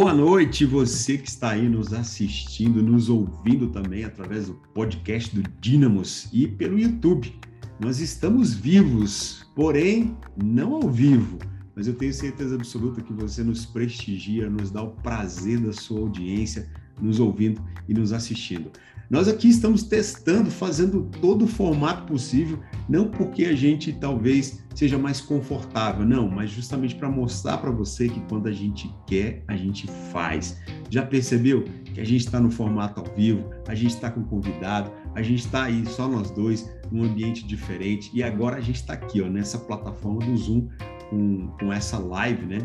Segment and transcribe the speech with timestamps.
[0.00, 5.42] Boa noite, você que está aí nos assistindo, nos ouvindo também através do podcast do
[5.60, 7.34] Dínamos e pelo YouTube.
[7.80, 11.36] Nós estamos vivos, porém não ao vivo,
[11.74, 15.98] mas eu tenho certeza absoluta que você nos prestigia, nos dá o prazer da sua
[15.98, 16.70] audiência,
[17.02, 18.70] nos ouvindo e nos assistindo.
[19.10, 24.98] Nós aqui estamos testando, fazendo todo o formato possível, não porque a gente talvez seja
[24.98, 29.56] mais confortável, não, mas justamente para mostrar para você que quando a gente quer, a
[29.56, 30.58] gente faz.
[30.90, 34.92] Já percebeu que a gente está no formato ao vivo, a gente está com convidado,
[35.14, 38.92] a gente está aí só nós dois, num ambiente diferente, e agora a gente está
[38.92, 40.68] aqui, ó, nessa plataforma do Zoom,
[41.08, 42.58] com, com essa live, né?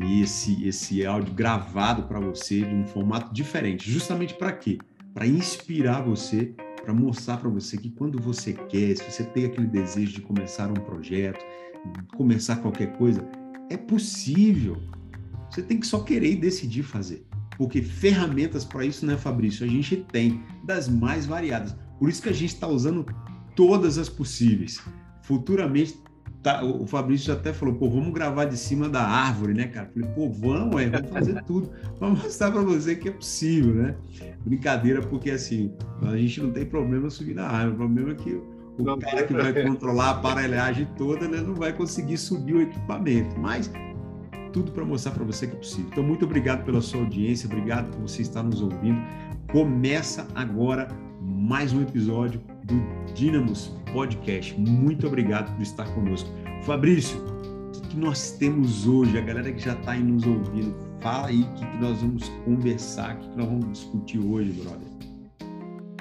[0.00, 3.90] E esse, esse áudio gravado para você de um formato diferente.
[3.90, 4.78] Justamente para quê?
[5.14, 9.66] Para inspirar você, para mostrar para você que quando você quer, se você tem aquele
[9.66, 11.44] desejo de começar um projeto,
[12.16, 13.26] começar qualquer coisa,
[13.70, 14.76] é possível.
[15.50, 17.26] Você tem que só querer e decidir fazer.
[17.58, 19.64] Porque ferramentas para isso, né, Fabrício?
[19.64, 21.76] A gente tem das mais variadas.
[21.98, 23.06] Por isso que a gente está usando
[23.54, 24.80] todas as possíveis.
[25.22, 25.98] Futuramente
[26.42, 29.90] tá, o Fabrício até falou, pô, vamos gravar de cima da árvore, né, cara?
[29.94, 33.94] Falei, pô, vamos, é, vamos fazer tudo para mostrar para você que é possível, né?
[34.44, 38.32] Brincadeira, porque assim, a gente não tem problema subir na árvore, o problema é que
[38.78, 42.62] o não cara que vai controlar a aparelhagem toda, né, não vai conseguir subir o
[42.62, 43.70] equipamento, mas
[44.52, 45.88] tudo para mostrar para você que é possível.
[45.92, 49.00] Então, muito obrigado pela sua audiência, obrigado por você estar nos ouvindo.
[49.50, 50.88] Começa agora
[51.20, 52.40] mais um episódio
[52.72, 54.58] do Dínamos Podcast.
[54.58, 56.30] Muito obrigado por estar conosco.
[56.62, 57.18] Fabrício,
[57.76, 59.18] o que nós temos hoje?
[59.18, 63.16] A galera que já está aí nos ouvindo, fala aí o que nós vamos conversar,
[63.16, 64.88] o que nós vamos discutir hoje, brother.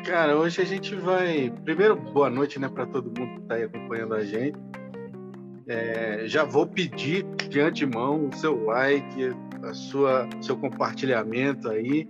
[0.06, 1.54] Cara, hoje a gente vai.
[1.64, 4.58] Primeiro, boa noite né, para todo mundo que está aí acompanhando a gente.
[5.68, 9.32] É, já vou pedir de antemão o seu like,
[9.64, 12.08] a sua, seu compartilhamento aí.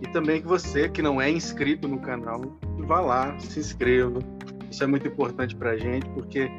[0.00, 2.40] E também que você que não é inscrito no canal,
[2.86, 4.20] vá lá, se inscreva.
[4.70, 6.50] Isso é muito importante para a gente, porque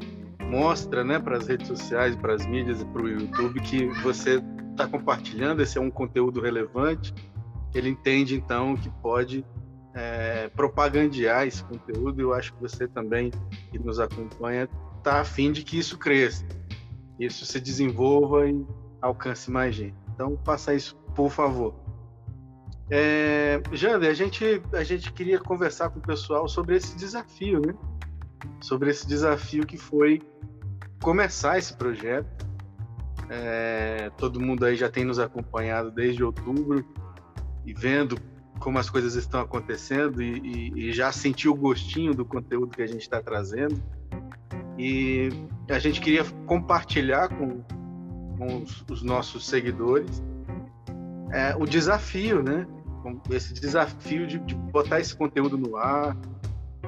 [0.50, 4.42] mostra né, para as redes sociais, para as mídias e para o YouTube que você
[4.72, 7.14] está compartilhando, esse é um conteúdo relevante.
[7.74, 9.46] Ele entende, então, que pode
[9.94, 12.22] é, propagandear esse conteúdo.
[12.22, 13.32] Eu acho que você também,
[13.72, 16.46] que nos acompanha, está afim de que isso cresça,
[17.20, 18.66] isso se desenvolva e
[19.02, 19.96] alcance mais gente.
[20.14, 21.87] Então, faça isso, por favor.
[22.90, 27.74] É, Jander, a gente, a gente queria conversar com o pessoal sobre esse desafio, né?
[28.62, 30.22] Sobre esse desafio que foi
[31.02, 32.48] começar esse projeto.
[33.30, 36.86] É, todo mundo aí já tem nos acompanhado desde outubro
[37.66, 38.18] e vendo
[38.60, 42.82] como as coisas estão acontecendo e, e, e já sentiu o gostinho do conteúdo que
[42.82, 43.84] a gente está trazendo.
[44.80, 45.30] E
[45.70, 47.62] a gente queria compartilhar com,
[48.38, 50.24] com os, os nossos seguidores
[51.32, 52.66] é, o desafio, né?
[53.30, 56.16] Esse desafio de, de botar esse conteúdo no ar,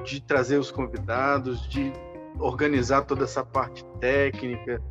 [0.04, 1.92] de trazer os convidados, de
[2.38, 4.82] organizar toda essa parte técnica,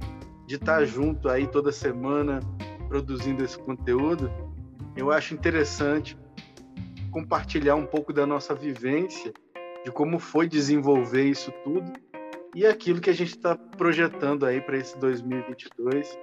[0.45, 2.39] de estar junto aí toda semana
[2.88, 4.31] produzindo esse conteúdo,
[4.95, 6.18] eu acho interessante
[7.12, 9.31] compartilhar um pouco da nossa vivência,
[9.84, 11.91] de como foi desenvolver isso tudo
[12.56, 16.18] e aquilo que a gente está projetando aí para esse 2022.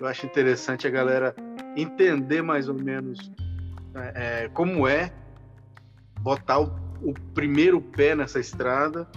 [0.00, 1.34] Eu acho interessante a galera
[1.76, 3.30] entender mais ou menos
[3.98, 5.12] é, é, como é
[6.20, 9.08] botar o, o, primeiro pé nessa estrada,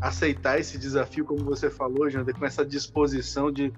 [0.00, 3.72] aceitar esse desafio, como você falou, Jander, com essa disposição de,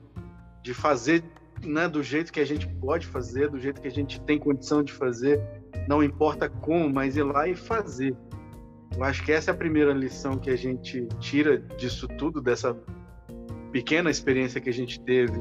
[0.62, 1.22] de fazer
[1.62, 4.82] né, do jeito que a gente pode fazer, do jeito que a gente tem condição
[4.82, 5.40] de fazer,
[5.88, 8.16] não importa como, mas ir lá e fazer.
[8.96, 12.76] Eu acho que essa é a primeira lição que a gente tira disso tudo, dessa
[13.72, 15.38] pequena experiência que a gente teve,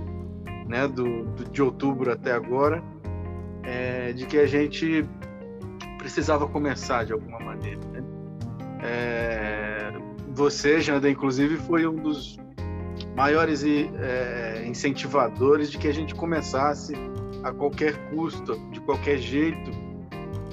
[0.68, 2.84] né, do, do de outubro até agora,
[4.14, 5.06] é, de que a gente
[5.98, 7.80] precisava começar de alguma maneira.
[7.92, 8.04] Né?
[8.84, 9.92] É,
[10.30, 12.38] você, Janda, inclusive, foi um dos
[13.16, 16.94] maiores é, incentivadores de que a gente começasse
[17.44, 19.72] a qualquer custo, de qualquer jeito,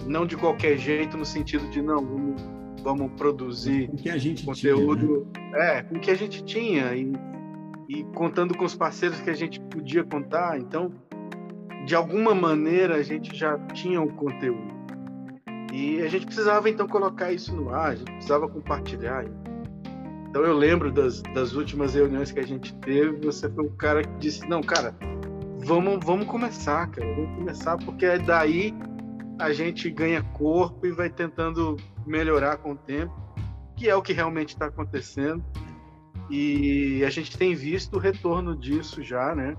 [0.07, 2.43] não de qualquer jeito no sentido de não vamos,
[2.83, 5.79] vamos produzir com que a gente conteúdo, tinha, né?
[5.79, 7.13] é, com o que a gente tinha e,
[7.89, 10.59] e contando com os parceiros que a gente podia contar.
[10.59, 10.93] Então,
[11.85, 14.81] de alguma maneira a gente já tinha o um conteúdo.
[15.73, 19.25] E a gente precisava então colocar isso no ar, a gente precisava compartilhar.
[20.29, 24.03] Então eu lembro das, das últimas reuniões que a gente teve, você foi o cara
[24.03, 24.95] que disse, não, cara,
[25.59, 28.75] vamos, vamos começar, cara, vamos começar, porque daí
[29.39, 33.15] a gente ganha corpo e vai tentando melhorar com o tempo,
[33.77, 35.43] que é o que realmente está acontecendo.
[36.29, 39.57] E a gente tem visto o retorno disso já, né?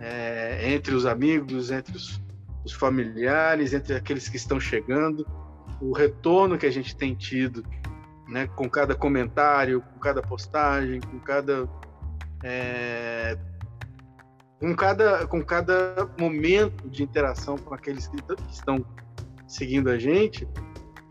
[0.00, 2.20] É, entre os amigos, entre os,
[2.64, 5.26] os familiares, entre aqueles que estão chegando,
[5.80, 7.64] o retorno que a gente tem tido,
[8.28, 11.68] né, com cada comentário, com cada postagem, com cada
[12.44, 13.38] é,
[14.60, 18.16] com cada com cada momento de interação com aqueles que,
[18.50, 18.84] estão
[19.46, 20.46] seguindo a gente,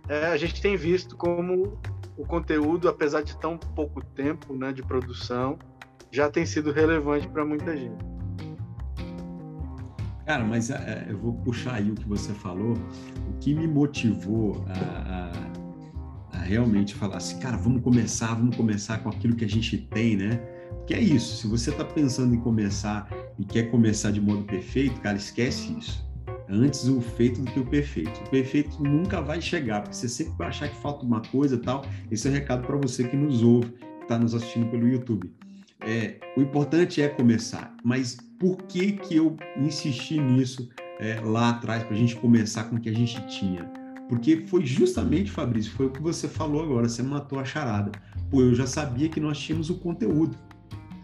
[0.08, 1.80] é, a gente tem visto como
[2.16, 5.58] o conteúdo, apesar de tão pouco tempo né, de produção,
[6.12, 8.17] já tem sido relevante para muita gente.
[10.28, 12.74] Cara, mas é, eu vou puxar aí o que você falou.
[12.74, 15.32] O que me motivou a,
[16.34, 19.78] a, a, realmente falar assim, cara, vamos começar, vamos começar com aquilo que a gente
[19.78, 20.38] tem, né?
[20.86, 21.38] Que é isso.
[21.38, 23.10] Se você está pensando em começar
[23.40, 26.06] e quer começar de modo perfeito, cara, esquece isso.
[26.50, 28.20] Antes o feito do que o perfeito.
[28.26, 31.86] O perfeito nunca vai chegar, porque você sempre vai achar que falta uma coisa tal.
[32.12, 35.34] Esse é o recado para você que nos ouve, que está nos assistindo pelo YouTube.
[35.82, 40.70] É, o importante é começar, mas por que, que eu insisti nisso
[41.00, 43.64] é, lá atrás, para a gente começar com o que a gente tinha?
[44.10, 47.92] Porque foi justamente, Fabrício, foi o que você falou agora, você matou a charada.
[48.30, 50.38] Pô, eu já sabia que nós tínhamos o conteúdo.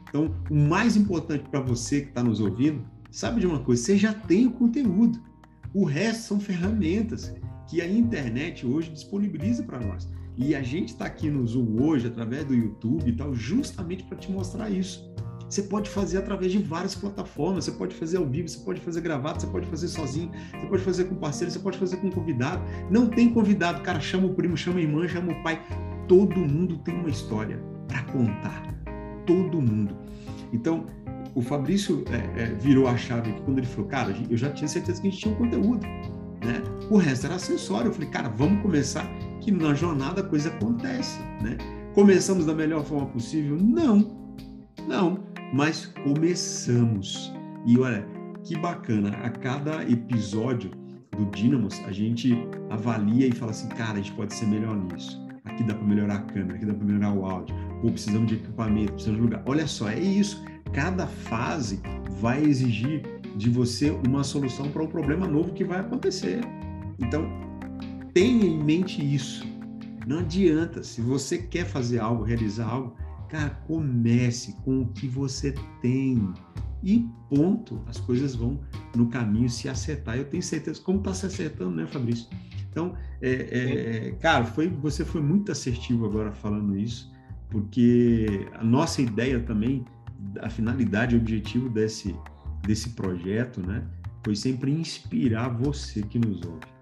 [0.07, 3.81] Então, o mais importante para você que está nos ouvindo, sabe de uma coisa?
[3.81, 5.19] Você já tem o conteúdo.
[5.73, 7.33] O resto são ferramentas
[7.67, 10.07] que a internet hoje disponibiliza para nós.
[10.35, 14.17] E a gente está aqui no Zoom hoje, através do YouTube e tal, justamente para
[14.17, 15.11] te mostrar isso.
[15.49, 19.01] Você pode fazer através de várias plataformas, você pode fazer ao vivo, você pode fazer
[19.01, 22.63] gravado, você pode fazer sozinho, você pode fazer com parceiro, você pode fazer com convidado.
[22.89, 25.61] Não tem convidado, cara, chama o primo, chama a irmã, chama o pai.
[26.07, 28.73] Todo mundo tem uma história para contar.
[29.27, 29.95] Todo mundo.
[30.51, 30.87] Então,
[31.35, 34.67] o Fabrício é, é, virou a chave aqui quando ele falou, cara, eu já tinha
[34.67, 35.85] certeza que a gente tinha um conteúdo.
[36.43, 36.61] Né?
[36.89, 37.89] O resto era acessório.
[37.89, 39.07] Eu falei, cara, vamos começar,
[39.43, 41.19] que na jornada a coisa acontece.
[41.41, 41.57] Né?
[41.93, 43.57] Começamos da melhor forma possível?
[43.57, 44.33] Não,
[44.87, 47.31] não mas começamos.
[47.65, 48.05] E olha,
[48.43, 50.71] que bacana, a cada episódio
[51.11, 52.35] do Dynamos, a gente
[52.71, 55.21] avalia e fala assim, cara, a gente pode ser melhor nisso.
[55.45, 57.55] Aqui dá para melhorar a câmera, aqui dá para melhorar o áudio.
[57.83, 59.43] Ou precisamos de equipamento, precisamos de lugar.
[59.45, 60.43] Olha só, é isso.
[60.73, 61.79] Cada fase
[62.19, 63.03] vai exigir
[63.35, 66.41] de você uma solução para um problema novo que vai acontecer.
[66.97, 67.29] Então,
[68.13, 69.45] tenha em mente isso.
[70.05, 72.95] Não adianta, se você quer fazer algo, realizar algo,
[73.33, 76.31] Cara, comece com o que você tem.
[76.83, 78.59] E ponto, as coisas vão
[78.95, 80.15] no caminho se acertar.
[80.15, 82.27] Eu tenho certeza, como está se acertando, né, Fabrício?
[82.69, 87.11] Então, é, é, é, cara, foi, você foi muito assertivo agora falando isso,
[87.49, 89.83] porque a nossa ideia também,
[90.39, 92.15] a finalidade, o objetivo desse,
[92.61, 93.83] desse projeto, né,
[94.23, 96.72] foi sempre inspirar você que nos ouve.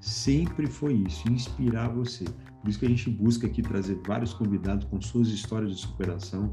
[0.00, 2.24] Sempre foi isso, inspirar você.
[2.24, 6.52] Por isso que a gente busca aqui trazer vários convidados com suas histórias de superação.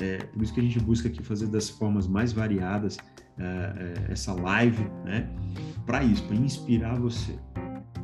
[0.00, 2.98] É, por isso que a gente busca aqui fazer das formas mais variadas
[3.38, 5.28] é, é, essa live, né?
[5.84, 7.38] Para isso, para inspirar você.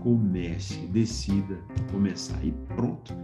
[0.01, 1.59] Comece, decida
[1.91, 3.15] começar e pronto.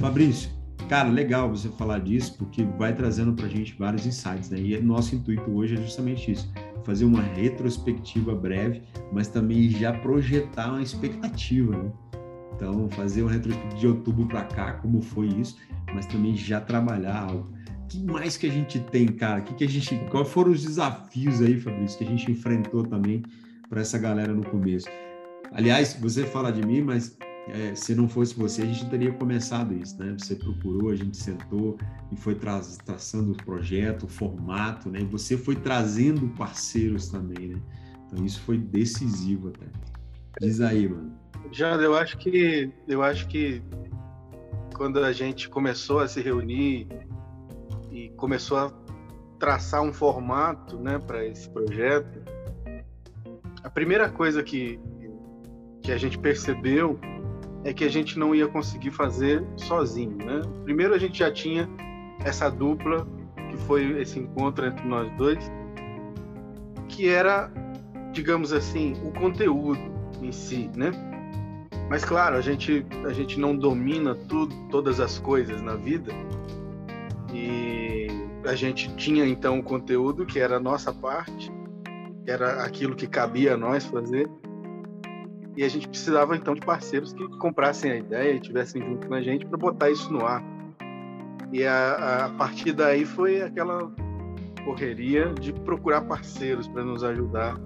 [0.00, 0.50] Fabrício,
[0.88, 4.58] cara, legal você falar disso porque vai trazendo para a gente vários insights, né?
[4.58, 6.52] E nosso intuito hoje é justamente isso
[6.84, 8.82] fazer uma retrospectiva breve,
[9.12, 11.92] mas também já projetar uma expectativa, né?
[12.54, 15.56] Então, fazer um retrospectivo de outubro para cá, como foi isso,
[15.92, 17.52] mas também já trabalhar algo.
[17.84, 19.40] O que mais que a gente tem, cara?
[19.40, 23.22] Que que a gente, quais foram os desafios aí, Fabrício, que a gente enfrentou também
[23.68, 24.86] para essa galera no começo?
[25.52, 27.16] Aliás, você fala de mim, mas
[27.48, 30.16] é, se não fosse você, a gente teria começado isso, né?
[30.18, 31.76] Você procurou, a gente sentou
[32.10, 35.00] e foi tra traçando o projeto, o formato, né?
[35.00, 37.60] E você foi trazendo parceiros também, né?
[38.06, 39.66] Então isso foi decisivo até.
[40.40, 41.12] Diz aí, mano.
[41.52, 43.62] Já, eu acho que eu acho que
[44.74, 46.88] quando a gente começou a se reunir
[47.92, 48.72] e começou a
[49.38, 52.22] traçar um formato, né, para esse projeto,
[53.62, 54.80] a primeira coisa que
[55.82, 56.98] que a gente percebeu
[57.64, 60.42] é que a gente não ia conseguir fazer sozinho, né?
[60.64, 61.68] Primeiro a gente já tinha
[62.24, 63.06] essa dupla
[63.50, 65.50] que foi esse encontro entre nós dois,
[66.88, 67.50] que era,
[68.12, 69.80] digamos assim, o conteúdo
[70.22, 70.92] em si, né?
[71.88, 76.12] Mas claro, a gente a gente não domina tudo, todas as coisas na vida.
[77.32, 78.08] E
[78.44, 81.50] a gente tinha então o conteúdo que era a nossa parte,
[82.24, 84.28] que era aquilo que cabia a nós fazer.
[85.56, 89.14] E a gente precisava então de parceiros que comprassem a ideia e estivessem junto com
[89.14, 90.42] a gente para botar isso no ar.
[91.52, 93.92] E a, a partir daí foi aquela
[94.64, 97.56] correria de procurar parceiros para nos ajudar,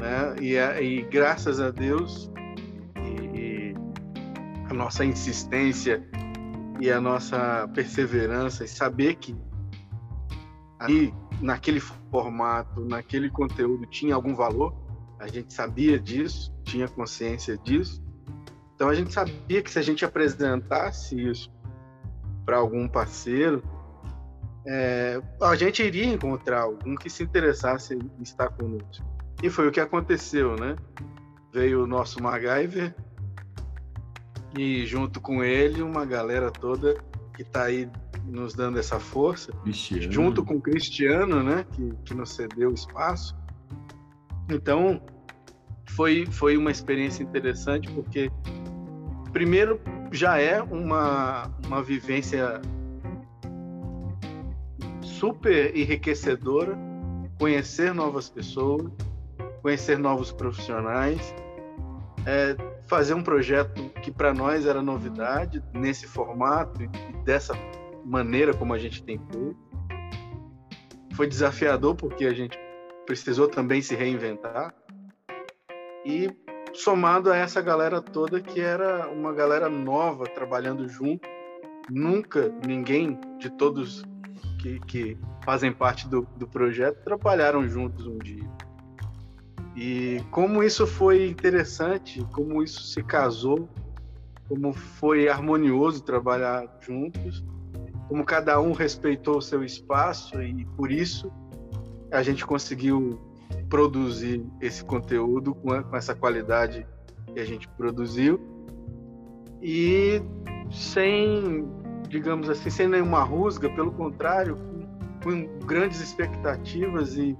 [0.00, 0.34] né?
[0.40, 2.30] E, e graças a Deus
[4.70, 6.06] a nossa insistência
[6.80, 9.34] e a nossa perseverança e saber que
[10.78, 14.74] ali naquele formato, naquele conteúdo tinha algum valor,
[15.20, 18.02] A gente sabia disso, tinha consciência disso.
[18.74, 21.50] Então a gente sabia que se a gente apresentasse isso
[22.44, 23.62] para algum parceiro,
[24.66, 29.04] é, a gente iria encontrar algum que se interessasse em estar conosco.
[29.42, 30.76] E foi o que aconteceu, né?
[31.52, 32.94] Veio o nosso MacGyver
[34.56, 36.96] e junto com ele uma galera toda
[37.34, 37.88] que está aí
[38.26, 40.12] nos dando essa força, Cristiano.
[40.12, 43.34] junto com o Cristiano, né, que, que nos cedeu espaço.
[44.50, 45.00] Então,
[45.90, 48.30] foi, foi uma experiência interessante, porque,
[49.32, 49.80] primeiro,
[50.12, 52.60] já é uma, uma vivência
[55.02, 56.78] super enriquecedora
[57.38, 58.90] conhecer novas pessoas,
[59.62, 61.34] conhecer novos profissionais,
[62.26, 66.88] é, fazer um projeto que para nós era novidade nesse formato e
[67.24, 67.54] dessa
[68.04, 69.56] maneira como a gente tem feito.
[71.14, 72.58] Foi desafiador porque a gente
[73.06, 74.74] precisou também se reinventar.
[76.04, 76.30] E
[76.72, 81.28] somado a essa galera toda que era uma galera nova trabalhando junto,
[81.90, 84.04] nunca ninguém de todos
[84.60, 88.48] que, que fazem parte do, do projeto trabalharam juntos um dia.
[89.76, 93.68] E como isso foi interessante, como isso se casou,
[94.48, 97.44] como foi harmonioso trabalhar juntos,
[98.08, 101.30] como cada um respeitou o seu espaço e por isso
[102.10, 103.20] a gente conseguiu
[103.68, 106.86] produzir esse conteúdo com, essa qualidade
[107.32, 108.40] que a gente produziu
[109.62, 110.22] e
[110.70, 111.68] sem,
[112.08, 114.56] digamos assim, sem nenhuma rusga, pelo contrário,
[115.22, 117.36] com, com grandes expectativas e,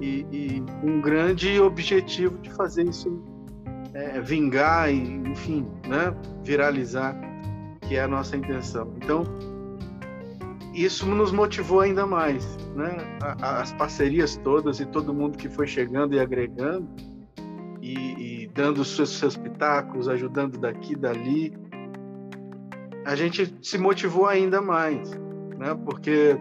[0.00, 3.22] e, e, um grande objetivo de fazer isso
[3.92, 6.14] é, vingar e, enfim, né,
[6.44, 7.16] viralizar,
[7.82, 8.92] que é a nossa intenção.
[8.96, 9.24] Então,
[10.76, 12.96] isso nos motivou ainda mais, né?
[13.40, 16.86] As parcerias todas e todo mundo que foi chegando e agregando
[17.80, 19.36] e, e dando seus, seus
[20.06, 21.56] ajudando daqui, dali,
[23.06, 25.10] a gente se motivou ainda mais,
[25.56, 25.74] né?
[25.82, 26.36] Porque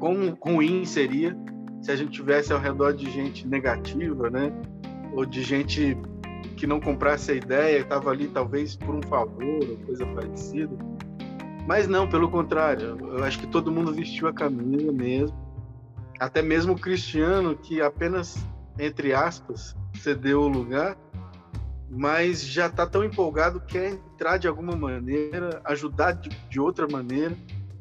[0.00, 1.36] quão ruim seria
[1.80, 4.52] se a gente tivesse ao redor de gente negativa, né?
[5.12, 5.96] Ou de gente
[6.56, 10.76] que não comprasse a ideia, estava ali talvez por um favor ou coisa parecida
[11.66, 15.36] mas não, pelo contrário, eu acho que todo mundo vestiu a camisa mesmo.
[16.20, 18.36] Até mesmo o Cristiano, que apenas,
[18.78, 20.96] entre aspas, cedeu o lugar,
[21.90, 26.86] mas já está tão empolgado que quer entrar de alguma maneira, ajudar de, de outra
[26.86, 27.34] maneira,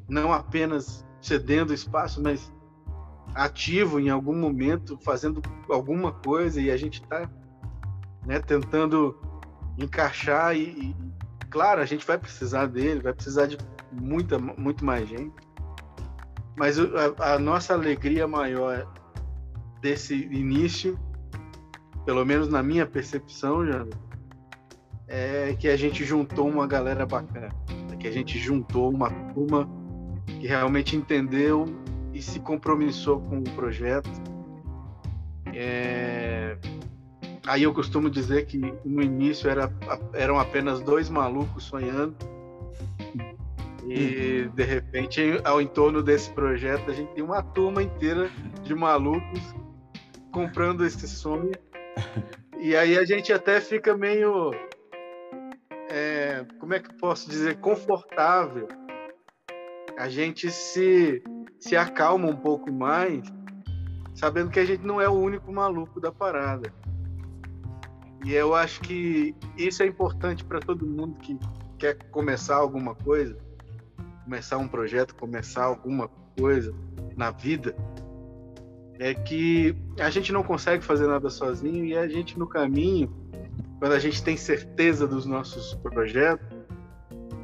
[0.07, 2.51] não apenas cedendo espaço, mas
[3.35, 7.29] ativo em algum momento, fazendo alguma coisa e a gente está
[8.25, 9.17] né, tentando
[9.77, 10.95] encaixar e, e,
[11.49, 13.57] claro, a gente vai precisar dele, vai precisar de
[13.93, 15.33] muita, muito mais gente.
[16.55, 18.87] Mas a, a nossa alegria maior
[19.81, 20.97] desse início,
[22.05, 23.85] pelo menos na minha percepção, já
[25.07, 27.49] é que a gente juntou uma galera bacana,
[27.99, 29.69] que a gente juntou uma turma
[30.25, 31.65] que realmente entendeu
[32.13, 34.09] e se compromissou com o projeto.
[35.53, 36.57] É...
[37.45, 39.71] Aí eu costumo dizer que no início era,
[40.13, 42.15] eram apenas dois malucos sonhando
[43.87, 48.29] e de repente, ao entorno desse projeto, a gente tem uma turma inteira
[48.63, 49.41] de malucos
[50.31, 51.51] comprando esse sonho.
[52.59, 54.51] E aí a gente até fica meio.
[55.89, 57.59] É, como é que eu posso dizer?
[57.59, 58.67] Confortável.
[59.97, 61.21] A gente se,
[61.59, 63.21] se acalma um pouco mais,
[64.15, 66.73] sabendo que a gente não é o único maluco da parada.
[68.25, 71.37] E eu acho que isso é importante para todo mundo que
[71.77, 73.37] quer começar alguma coisa
[74.23, 76.73] começar um projeto, começar alguma coisa
[77.15, 77.75] na vida,
[78.99, 83.13] é que a gente não consegue fazer nada sozinho e a gente no caminho,
[83.79, 86.45] quando a gente tem certeza dos nossos projetos,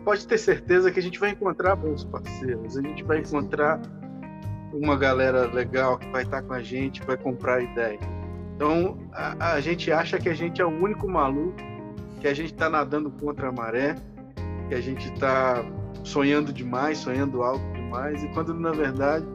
[0.06, 3.82] pode ter certeza que a gente vai encontrar bons parceiros, a gente vai encontrar
[4.72, 8.00] uma galera legal que vai estar com a gente, vai comprar ideia.
[8.56, 11.58] Então a, a gente acha que a gente é o único maluco,
[12.22, 13.96] que a gente está nadando contra a maré,
[14.68, 15.64] que a gente está
[16.04, 19.26] sonhando demais, sonhando alto demais, e quando na verdade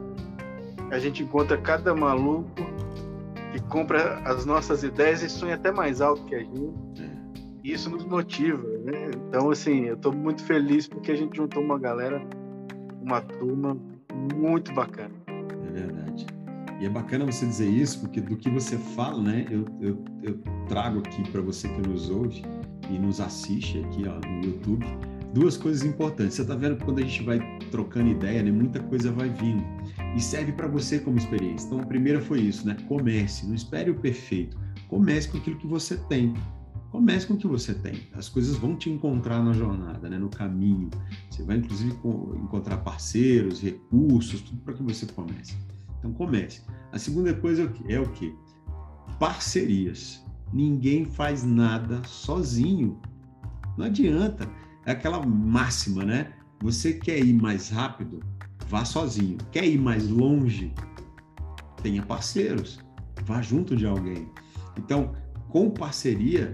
[0.91, 2.47] a gente encontra cada maluco
[3.51, 6.73] que compra as nossas ideias e sonha até mais alto que a gente.
[7.63, 9.09] E isso nos motiva, né?
[9.27, 12.21] Então, assim, eu estou muito feliz porque a gente juntou uma galera,
[13.01, 13.75] uma turma
[14.35, 15.15] muito bacana.
[15.27, 16.27] É verdade.
[16.79, 19.45] E é bacana você dizer isso, porque do que você fala, né?
[19.49, 22.43] Eu, eu, eu trago aqui para você que nos ouve
[22.89, 24.85] e nos assiste aqui ó, no YouTube
[25.35, 26.35] duas coisas importantes.
[26.35, 29.63] Você está vendo que quando a gente vai trocando ideia, né, muita coisa vai vindo.
[30.15, 31.67] E serve para você como experiência.
[31.67, 32.77] Então, a primeira foi isso, né?
[32.87, 34.57] Comece, não espere o perfeito.
[34.87, 36.33] comece com aquilo que você tem.
[36.89, 38.03] Comece com o que você tem.
[38.13, 40.17] As coisas vão te encontrar na jornada, né?
[40.17, 40.89] no caminho.
[41.29, 45.57] Você vai, inclusive, encontrar parceiros, recursos, tudo para que você comece.
[45.99, 46.61] Então, comece.
[46.93, 48.33] A segunda coisa é o quê?
[49.19, 50.23] Parcerias.
[50.53, 52.97] Ninguém faz nada sozinho.
[53.77, 54.49] Não adianta.
[54.85, 56.33] É aquela máxima, né?
[56.61, 58.19] Você quer ir mais rápido?
[58.69, 59.37] Vá sozinho.
[59.51, 60.73] Quer ir mais longe?
[61.81, 62.79] Tenha parceiros.
[63.25, 64.27] Vá junto de alguém.
[64.77, 65.13] Então,
[65.49, 66.53] com parceria,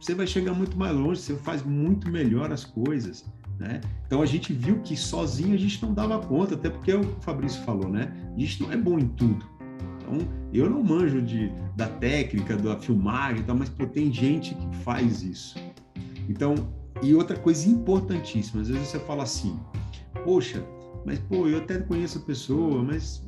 [0.00, 3.24] você vai chegar muito mais longe, você faz muito melhor as coisas.
[3.58, 3.80] Né?
[4.06, 7.02] Então a gente viu que sozinho a gente não dava conta, até porque é o
[7.20, 8.12] Fabrício falou, né?
[8.36, 9.44] A gente não é bom em tudo.
[10.00, 10.18] Então
[10.52, 15.22] eu não manjo de, da técnica, da filmagem, tal, mas pô, tem gente que faz
[15.22, 15.58] isso.
[16.28, 16.54] Então,
[17.02, 19.58] e outra coisa importantíssima, às vezes você fala assim,
[20.24, 20.64] poxa,
[21.04, 23.26] mas pô, eu até conheço a pessoa, mas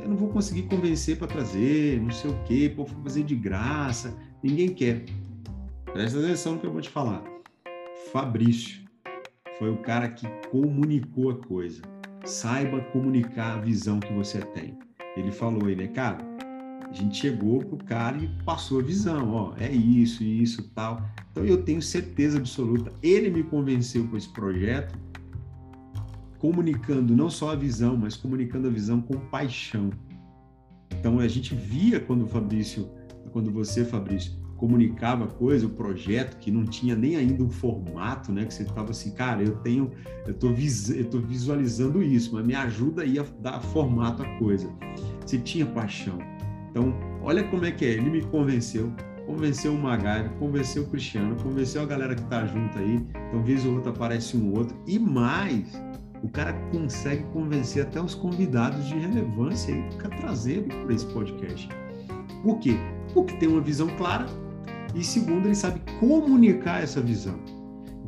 [0.00, 3.34] eu não vou conseguir convencer para trazer, não sei o quê, pô, vou fazer de
[3.34, 5.04] graça, ninguém quer.
[5.92, 7.24] Presta atenção no que eu vou te falar.
[8.12, 8.84] Fabrício
[9.58, 11.82] foi o cara que comunicou a coisa.
[12.24, 14.78] Saiba comunicar a visão que você tem.
[15.16, 16.18] Ele falou, ele é cara,
[16.90, 21.02] a gente chegou pro cara e passou a visão, ó, é isso, isso, tal.
[21.30, 24.98] Então eu tenho certeza absoluta, ele me convenceu com esse projeto,
[26.38, 29.90] comunicando não só a visão, mas comunicando a visão com paixão.
[30.90, 32.88] Então a gente via quando o Fabrício,
[33.32, 38.44] quando você, Fabrício, comunicava coisa, o projeto que não tinha nem ainda um formato, né?
[38.44, 39.92] Que você ficava assim, cara, eu tenho,
[40.26, 44.38] eu tô, vis, eu tô visualizando isso, mas me ajuda aí a dar formato à
[44.38, 44.68] coisa.
[45.24, 46.18] Você tinha paixão.
[46.70, 47.90] Então, olha como é que é.
[47.90, 48.92] Ele me convenceu,
[49.26, 53.04] convenceu o Magari, convenceu o Cristiano, convenceu a galera que tá junto aí.
[53.28, 54.76] Então, vez ou outra aparece um outro.
[54.86, 55.80] E mais,
[56.22, 61.68] o cara consegue convencer até os convidados de relevância e ficar trazendo para esse podcast.
[62.42, 62.76] Por quê?
[63.14, 64.26] Porque tem uma visão clara,
[64.94, 67.38] e segundo, ele sabe comunicar essa visão.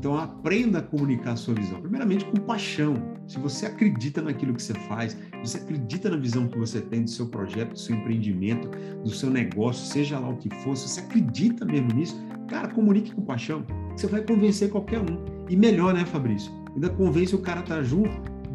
[0.00, 1.78] Então, aprenda a comunicar a sua visão.
[1.78, 2.94] Primeiramente, com paixão.
[3.28, 7.10] Se você acredita naquilo que você faz, você acredita na visão que você tem do
[7.10, 8.70] seu projeto, do seu empreendimento,
[9.04, 13.14] do seu negócio, seja lá o que for, se você acredita mesmo nisso, cara, comunique
[13.14, 13.62] com paixão.
[13.94, 15.22] Você vai convencer qualquer um.
[15.50, 16.50] E melhor, né, Fabrício?
[16.74, 18.10] Ainda convence o cara a estar junto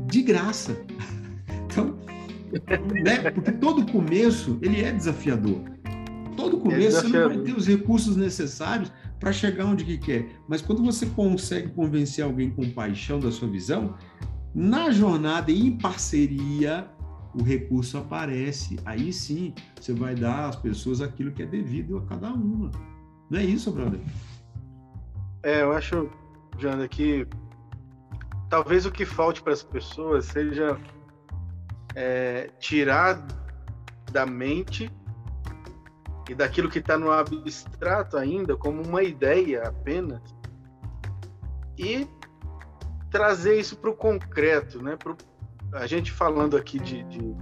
[0.08, 0.76] de graça.
[1.68, 1.94] Então,
[3.04, 3.30] né?
[3.32, 5.62] Porque todo começo, ele é desafiador.
[6.38, 10.30] Todo começo você não vai ter os recursos necessários para chegar onde que quer.
[10.48, 13.96] Mas quando você consegue convencer alguém com paixão da sua visão,
[14.54, 16.90] na jornada em parceria,
[17.34, 18.80] o recurso aparece.
[18.86, 22.72] Aí sim, você vai dar às pessoas aquilo que é devido a cada uma.
[23.30, 24.00] Não é isso, brother?
[25.44, 26.10] É, eu acho,
[26.58, 27.28] Janda, que
[28.50, 30.80] talvez o que falte para as pessoas seja
[31.96, 33.26] é, tirar
[34.12, 34.90] da mente
[36.30, 40.22] e daquilo que está no abstrato ainda, como uma ideia apenas,
[41.78, 42.08] e
[43.12, 44.96] trazer isso para o concreto, né?
[44.96, 45.16] Pro,
[45.74, 47.36] a gente falando aqui de, de,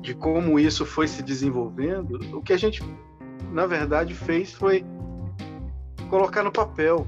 [0.00, 2.82] de como isso foi se desenvolvendo, o que a gente,
[3.52, 4.84] na verdade, fez foi
[6.08, 7.06] colocar no papel,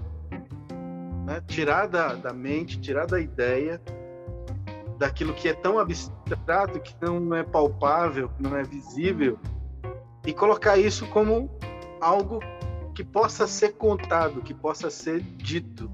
[1.27, 1.43] né?
[1.47, 3.81] tirar da, da mente, tirar da ideia,
[4.99, 9.39] daquilo que é tão abstrato, que não é palpável, que não é visível,
[10.27, 11.51] e colocar isso como
[12.01, 12.41] algo
[12.95, 15.91] que possa ser contado, que possa ser dito,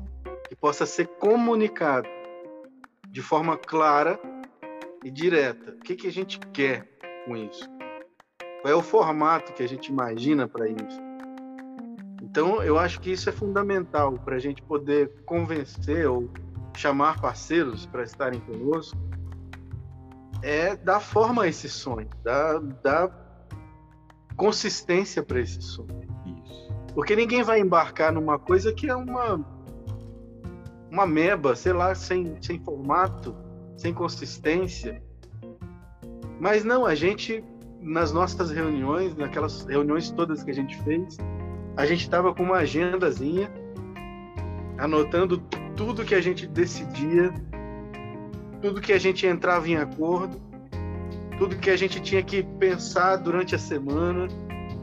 [0.48, 2.08] que possa ser comunicado
[3.08, 4.18] de forma clara
[5.04, 5.72] e direta.
[5.72, 6.88] O que, que a gente quer
[7.24, 7.68] com isso?
[8.62, 11.00] Qual é o formato que a gente imagina para isso?
[12.22, 16.30] Então, eu acho que isso é fundamental para a gente poder convencer ou
[16.76, 18.98] chamar parceiros para estarem conosco,
[20.42, 23.27] é dar forma a esse sonho, dar, dar
[24.38, 26.08] consistência para esse sonho.
[26.24, 26.72] Isso.
[26.94, 29.44] Porque ninguém vai embarcar numa coisa que é uma
[30.90, 33.36] uma meba, sei lá, sem, sem formato,
[33.76, 35.02] sem consistência.
[36.40, 37.44] Mas não, a gente
[37.80, 41.18] nas nossas reuniões, naquelas reuniões todas que a gente fez,
[41.76, 43.52] a gente estava com uma agendazinha
[44.78, 45.38] anotando
[45.76, 47.32] tudo que a gente decidia,
[48.62, 50.47] tudo que a gente entrava em acordo
[51.38, 54.26] tudo que a gente tinha que pensar durante a semana,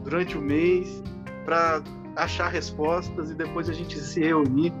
[0.02, 1.02] durante o mês,
[1.44, 1.82] para
[2.16, 4.72] achar respostas e depois a gente se reunir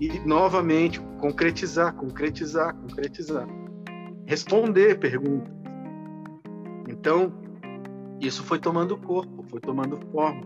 [0.00, 3.46] e novamente concretizar, concretizar, concretizar.
[4.26, 5.54] Responder perguntas.
[6.88, 7.32] Então,
[8.20, 10.42] isso foi tomando corpo, foi tomando forma.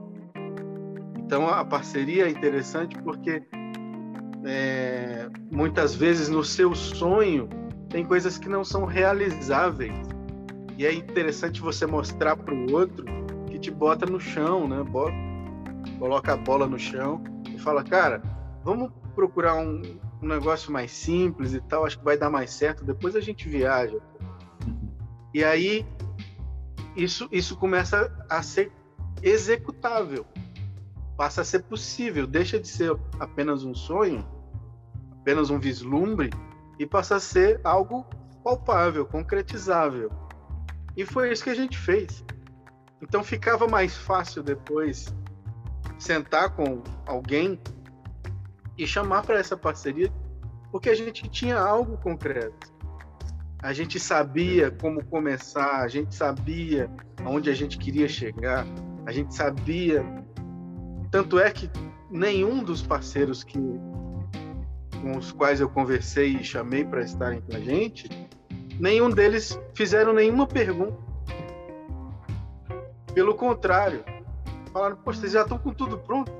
[1.19, 3.43] Então, a parceria é interessante porque
[4.45, 7.49] é, muitas vezes no seu sonho
[7.89, 10.16] tem coisas que não são realizáveis
[10.77, 13.05] e é interessante você mostrar para o outro
[13.47, 14.83] que te bota no chão, né?
[14.83, 15.15] Bota,
[15.99, 18.23] coloca a bola no chão e fala, cara,
[18.63, 19.81] vamos procurar um,
[20.23, 23.49] um negócio mais simples e tal, acho que vai dar mais certo, depois a gente
[23.49, 23.99] viaja.
[25.33, 25.87] E aí
[26.95, 28.73] isso, isso começa a ser
[29.23, 30.27] executável,
[31.17, 34.27] passa a ser possível, deixa de ser apenas um sonho,
[35.21, 36.31] apenas um vislumbre,
[36.79, 38.07] e passa a ser algo
[38.45, 40.11] palpável, concretizável.
[40.97, 42.25] E foi isso que a gente fez.
[43.03, 45.15] Então ficava mais fácil depois
[45.99, 47.61] sentar com alguém
[48.77, 50.13] e chamar para essa parceria,
[50.71, 52.75] porque a gente tinha algo concreto.
[53.63, 56.91] A gente sabia como começar, a gente sabia
[57.25, 58.67] aonde a gente queria chegar,
[59.07, 60.05] a gente sabia.
[61.11, 61.71] Tanto é que
[62.11, 63.59] nenhum dos parceiros que
[65.01, 68.09] com os quais eu conversei e chamei para estarem com a gente,
[68.79, 70.97] nenhum deles fizeram nenhuma pergunta.
[73.15, 74.05] Pelo contrário,
[74.73, 76.33] falaram: Poxa, vocês já estão com tudo pronto.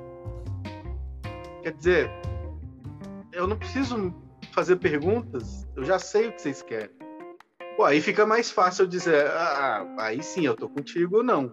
[1.63, 2.11] Quer dizer,
[3.33, 4.15] eu não preciso
[4.53, 6.91] fazer perguntas, eu já sei o que vocês querem.
[7.77, 11.53] Pô, aí fica mais fácil dizer, ah, ah aí sim, eu tô contigo ou não.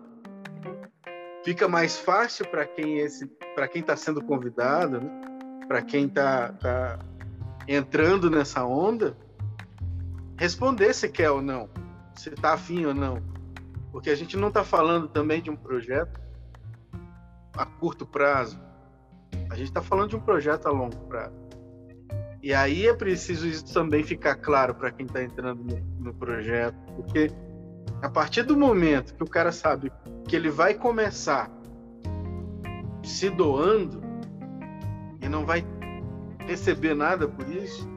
[1.44, 5.22] Fica mais fácil para quem esse, para quem está sendo convidado, né?
[5.68, 7.00] para quem está tá
[7.68, 9.18] entrando nessa onda,
[10.38, 11.70] responder se quer ou não,
[12.16, 13.22] se está afim ou não,
[13.92, 16.20] porque a gente não está falando também de um projeto
[17.56, 18.60] a curto prazo,
[19.50, 21.44] a gente está falando de um projeto a longo prazo.
[22.42, 26.76] E aí é preciso isso também ficar claro para quem está entrando no, no, projeto,
[26.96, 27.32] porque
[28.02, 29.92] a partir do momento que o cara sabe
[30.28, 31.50] que ele vai começar
[33.02, 34.02] se doando
[35.22, 35.66] e não vai
[36.40, 37.88] receber nada por isso,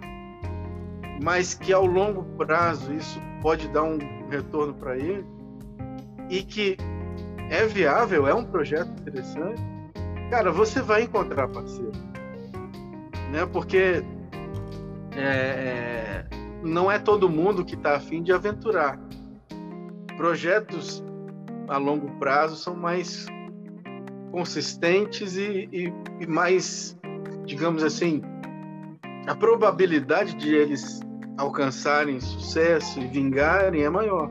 [1.23, 3.99] mas que ao longo prazo isso pode dar um
[4.29, 5.25] retorno para ele
[6.29, 6.77] e que
[7.51, 9.63] é viável, é um projeto interessante,
[10.31, 11.93] cara, você vai encontrar parceiro,
[13.31, 13.47] né?
[13.53, 14.03] Porque
[15.15, 16.25] é, é,
[16.63, 18.99] não é todo mundo que está afim de aventurar.
[20.17, 21.05] Projetos
[21.69, 23.27] a longo prazo são mais
[24.31, 26.97] consistentes e, e, e mais,
[27.45, 28.23] digamos assim,
[29.27, 31.01] a probabilidade de eles
[31.37, 34.31] alcançarem sucesso e vingarem é maior.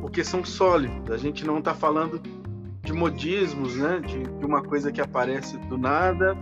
[0.00, 1.10] Porque são sólidos.
[1.10, 2.20] A gente não está falando
[2.82, 4.00] de modismos, né?
[4.00, 6.36] De, de, uma coisa que aparece do nada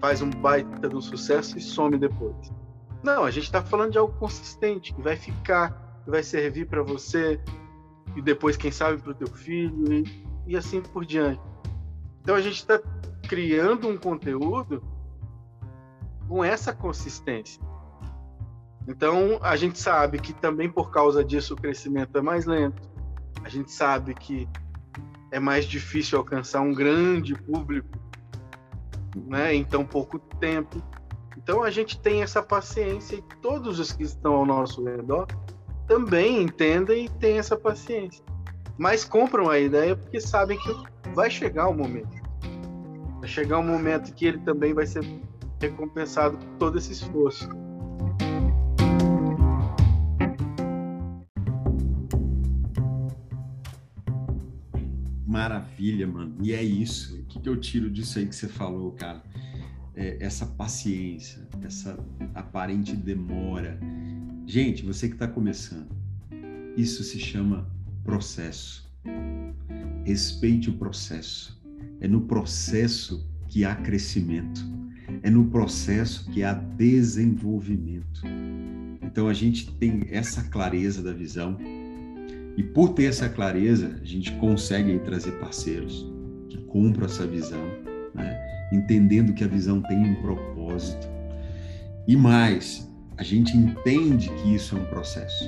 [0.00, 2.52] faz um baita de um sucesso e some depois.
[3.02, 6.82] Não, a gente está falando de algo consistente, que vai ficar, que vai servir para
[6.82, 7.40] você
[8.14, 11.40] e depois, quem sabe, para o teu filho e, e assim por diante.
[12.20, 12.80] Então a gente está
[13.26, 14.82] criando um conteúdo
[16.28, 17.62] com essa consistência.
[18.86, 22.82] Então a gente sabe que também por causa disso o crescimento é mais lento.
[23.42, 24.48] A gente sabe que
[25.30, 27.98] é mais difícil alcançar um grande público
[29.26, 30.82] né, em tão pouco tempo.
[31.36, 35.26] Então a gente tem essa paciência e todos os que estão ao nosso redor
[35.86, 38.24] também entendem e têm essa paciência.
[38.78, 40.74] Mas compram a ideia porque sabem que
[41.14, 42.22] vai chegar o momento.
[43.20, 45.04] Vai chegar um momento que ele também vai ser
[45.68, 47.48] recompensado por todo esse esforço.
[55.26, 56.36] Maravilha, mano.
[56.42, 57.18] E é isso.
[57.18, 59.22] O que, eu tiro disso aí que você falou, cara?
[59.96, 61.98] É essa paciência, essa
[62.34, 63.78] aparente demora.
[64.46, 65.88] Gente, você que está começando,
[66.76, 67.68] isso se chama
[68.04, 68.88] processo.
[70.04, 71.60] Respeite o processo.
[72.00, 74.60] É no processo que há crescimento.
[75.22, 78.22] É no processo que há desenvolvimento.
[79.02, 81.56] Então a gente tem essa clareza da visão
[82.56, 86.06] e por ter essa clareza, a gente consegue trazer parceiros
[86.48, 87.64] que cumpram essa visão,
[88.14, 88.38] né?
[88.72, 91.08] entendendo que a visão tem um propósito.
[92.06, 95.44] E mais, a gente entende que isso é um processo,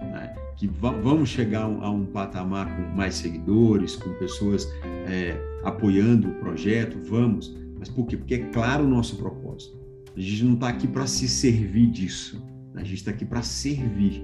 [0.00, 0.34] né?
[0.56, 4.66] que vamos chegar a um patamar com mais seguidores, com pessoas
[5.06, 7.56] é, apoiando o projeto, vamos.
[7.80, 8.16] Mas por quê?
[8.16, 9.80] Porque é claro o nosso propósito.
[10.14, 14.22] A gente não está aqui para se servir disso, a gente está aqui para servir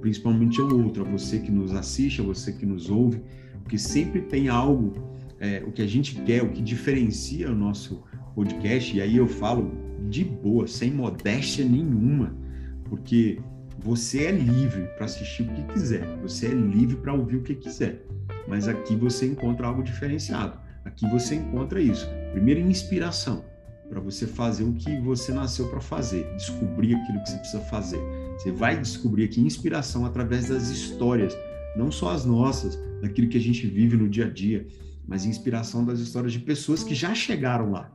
[0.00, 3.20] principalmente ao outro, a você que nos assiste, a você que nos ouve,
[3.62, 4.92] porque sempre tem algo,
[5.40, 9.26] é, o que a gente quer, o que diferencia o nosso podcast, e aí eu
[9.26, 9.72] falo
[10.08, 12.36] de boa, sem modéstia nenhuma,
[12.84, 13.40] porque
[13.78, 17.54] você é livre para assistir o que quiser, você é livre para ouvir o que
[17.54, 18.04] quiser,
[18.46, 22.08] mas aqui você encontra algo diferenciado, aqui você encontra isso.
[22.32, 23.44] Primeiro, inspiração
[23.88, 28.00] para você fazer o que você nasceu para fazer, descobrir aquilo que você precisa fazer.
[28.36, 31.36] Você vai descobrir aqui inspiração através das histórias
[31.76, 34.66] não só as nossas, daquilo que a gente vive no dia a dia,
[35.06, 37.90] mas inspiração das histórias de pessoas que já chegaram lá,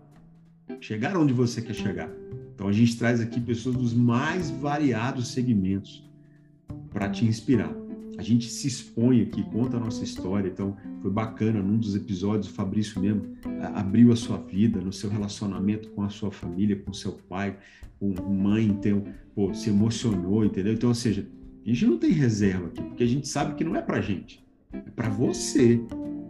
[0.79, 2.09] chegaram onde você quer chegar.
[2.55, 6.09] Então a gente traz aqui pessoas dos mais variados segmentos
[6.91, 7.82] para te inspirar.
[8.17, 10.49] A gente se expõe aqui, conta a nossa história.
[10.49, 13.35] Então foi bacana num dos episódios o Fabrício mesmo
[13.73, 17.57] abriu a sua vida no seu relacionamento com a sua família, com seu pai,
[17.99, 20.73] com mãe, então pô, se emocionou, entendeu?
[20.73, 21.27] Então, ou seja,
[21.65, 24.43] a gente não tem reserva aqui, porque a gente sabe que não é para gente,
[24.73, 25.81] é para você,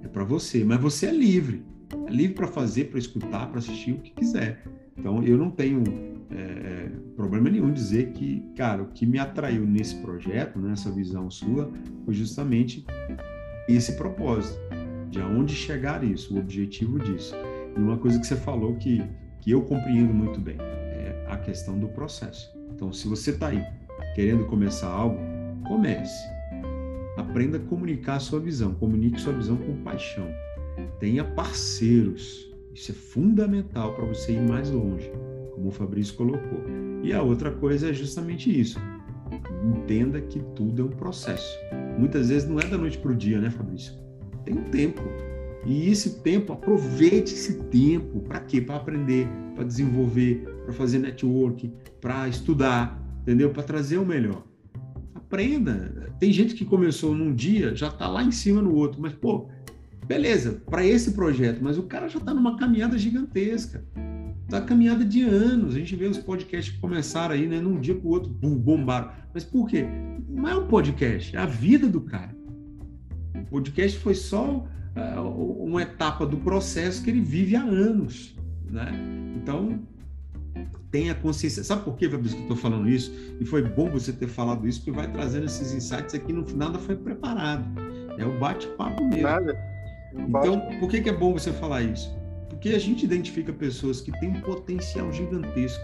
[0.03, 0.63] é para você.
[0.63, 1.63] Mas você é livre,
[2.07, 4.63] é livre para fazer, para escutar, para assistir o que quiser.
[4.97, 5.83] Então, eu não tenho
[6.29, 11.71] é, problema nenhum dizer que, cara, o que me atraiu nesse projeto, nessa visão sua,
[12.05, 12.85] foi justamente
[13.67, 14.59] esse propósito,
[15.09, 17.35] de aonde chegar isso, o objetivo disso.
[17.75, 19.03] E uma coisa que você falou que,
[19.41, 22.51] que eu compreendo muito bem, é a questão do processo.
[22.71, 23.63] Então, se você está aí
[24.15, 25.17] querendo começar algo,
[25.67, 26.27] comece.
[27.17, 30.27] Aprenda a comunicar a sua visão, comunique sua visão com paixão.
[30.99, 35.11] Tenha parceiros, isso é fundamental para você ir mais longe
[35.53, 36.63] como o Fabrício colocou.
[37.03, 38.79] E a outra coisa é justamente isso.
[39.63, 41.57] Entenda que tudo é um processo.
[41.97, 43.93] Muitas vezes não é da noite para o dia, né, Fabrício?
[44.43, 45.01] Tem um tempo.
[45.65, 48.19] E esse tempo, aproveite esse tempo.
[48.21, 48.59] Para quê?
[48.59, 53.51] Para aprender, para desenvolver, para fazer network, para estudar, entendeu?
[53.51, 54.43] Para trazer o melhor.
[55.15, 56.11] Aprenda.
[56.19, 59.47] Tem gente que começou num dia, já está lá em cima no outro, mas, pô,
[60.05, 63.83] beleza, para esse projeto, mas o cara já está numa caminhada gigantesca
[64.47, 65.75] da caminhada de anos.
[65.75, 68.55] A gente vê os podcasts que começaram aí, né, num dia para o outro, bum,
[68.55, 69.11] bombaram.
[69.33, 69.85] Mas por quê?
[70.29, 72.35] Não é um podcast, é a vida do cara.
[73.35, 78.35] O podcast foi só uh, uma etapa do processo que ele vive há anos,
[78.69, 78.91] né?
[79.35, 79.79] Então,
[80.91, 81.63] tenha consciência.
[81.63, 83.11] Sabe por que, Fabrício, que eu estou falando isso?
[83.39, 86.77] E foi bom você ter falado isso, porque vai trazendo esses insights aqui no nada
[86.77, 87.65] foi preparado.
[88.19, 89.23] É o bate-papo mesmo.
[89.23, 89.72] Nada.
[90.17, 92.15] Então, por que, que é bom você falar isso?
[92.49, 95.83] Porque a gente identifica pessoas que têm um potencial gigantesco,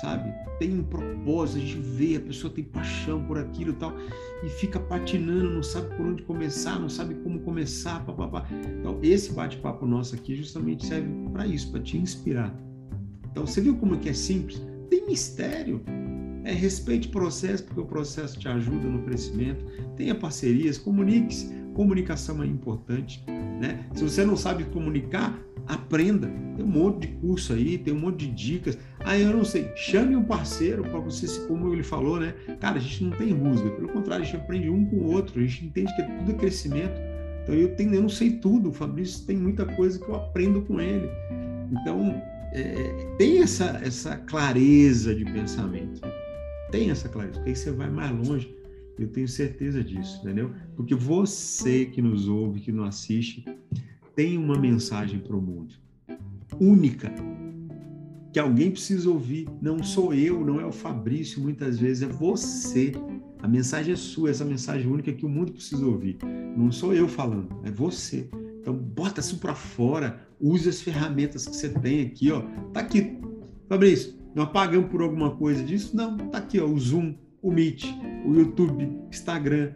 [0.00, 0.32] sabe?
[0.58, 3.92] Tem um propósito, a gente vê, a pessoa tem paixão por aquilo e tal,
[4.44, 8.46] e fica patinando, não sabe por onde começar, não sabe como começar, papapá.
[8.80, 12.54] Então, esse bate-papo nosso aqui justamente serve para isso, para te inspirar.
[13.30, 14.62] Então, você viu como é que é simples?
[14.88, 15.82] Tem mistério.
[16.44, 19.64] É, respeite o processo, porque o processo te ajuda no crescimento.
[19.96, 21.61] Tenha parcerias, comunique-se.
[21.74, 23.24] Comunicação é importante.
[23.60, 23.86] Né?
[23.94, 26.28] Se você não sabe comunicar, aprenda.
[26.56, 28.78] Tem um monte de curso aí, tem um monte de dicas.
[29.00, 29.70] Ah, eu não sei.
[29.76, 32.34] Chame um parceiro para você, como ele falou, né?
[32.60, 33.70] Cara, a gente não tem rusga.
[33.70, 35.40] Pelo contrário, a gente aprende um com o outro.
[35.40, 37.00] A gente entende que é tudo crescimento.
[37.42, 38.70] Então eu, tenho, eu não sei tudo.
[38.70, 41.08] O Fabrício tem muita coisa que eu aprendo com ele.
[41.70, 46.00] Então é, tem essa, essa clareza de pensamento.
[46.70, 48.54] Tem essa clareza, porque aí você vai mais longe.
[48.98, 50.50] Eu tenho certeza disso, entendeu?
[50.76, 53.44] Porque você que nos ouve, que nos assiste,
[54.14, 55.74] tem uma mensagem para o mundo
[56.60, 57.12] única
[58.32, 59.48] que alguém precisa ouvir.
[59.60, 62.92] Não sou eu, não é o Fabrício, muitas vezes é você.
[63.42, 66.18] A mensagem é sua, essa mensagem única que o mundo precisa ouvir.
[66.56, 68.28] Não sou eu falando, é você.
[68.60, 72.42] Então bota isso para fora, use as ferramentas que você tem aqui, ó.
[72.72, 73.18] Tá aqui.
[73.68, 75.96] Fabrício, não pagamos por alguma coisa disso?
[75.96, 77.84] Não, tá aqui, ó, o Zoom, o Meet,
[78.24, 79.72] o YouTube, Instagram,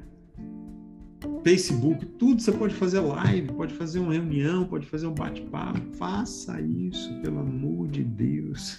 [1.43, 5.81] Facebook, tudo você pode fazer live, pode fazer uma reunião, pode fazer um bate-papo.
[5.97, 8.79] Faça isso, pelo amor de Deus.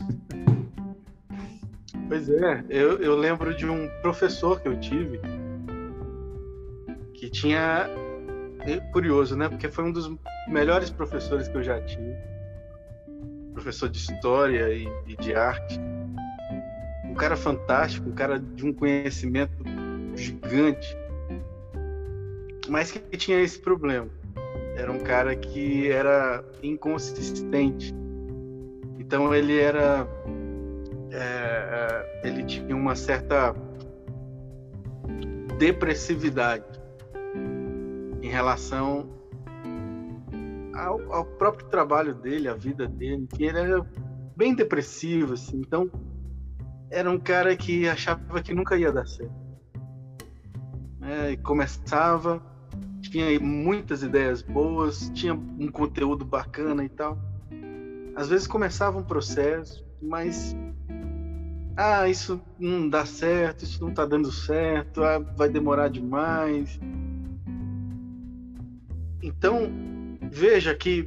[2.07, 5.19] Pois é, eu, eu lembro de um professor que eu tive
[7.13, 7.89] que tinha.
[8.61, 9.49] É curioso, né?
[9.49, 10.09] Porque foi um dos
[10.47, 12.15] melhores professores que eu já tive.
[13.53, 15.79] Professor de história e, e de arte.
[17.17, 19.63] Cara fantástico, um cara de um conhecimento
[20.15, 20.95] gigante
[22.69, 24.07] mas que tinha esse problema.
[24.75, 27.93] Era um cara que era inconsistente.
[28.99, 30.07] Então ele era.
[31.11, 33.55] É, é, ele tinha uma certa
[35.57, 36.65] depressividade
[38.21, 39.09] em relação
[40.75, 43.27] ao, ao, próprio trabalho dele, a vida dele.
[43.33, 43.85] Que ele era
[44.35, 45.57] bem depressivo, assim.
[45.57, 45.89] Então
[46.89, 49.33] era um cara que achava que nunca ia dar certo.
[51.01, 52.41] É, começava
[53.01, 57.17] tinha muitas ideias boas, tinha um conteúdo bacana e tal.
[58.15, 60.55] Às vezes começava um processo, mas
[61.75, 66.79] ah, isso não dá certo, isso não está dando certo, ah, vai demorar demais.
[69.21, 69.71] Então,
[70.31, 71.05] veja que,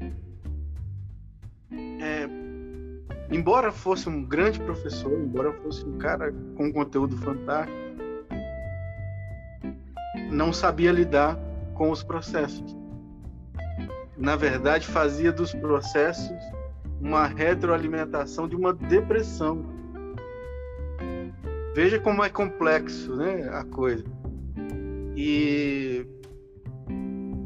[3.30, 7.78] embora fosse um grande professor, embora fosse um cara com conteúdo fantástico,
[10.30, 11.38] não sabia lidar
[11.74, 12.76] com os processos.
[14.16, 16.38] Na verdade, fazia dos processos
[17.00, 19.64] uma retroalimentação de uma depressão.
[21.74, 24.04] Veja como é complexo né, a coisa.
[25.16, 26.06] E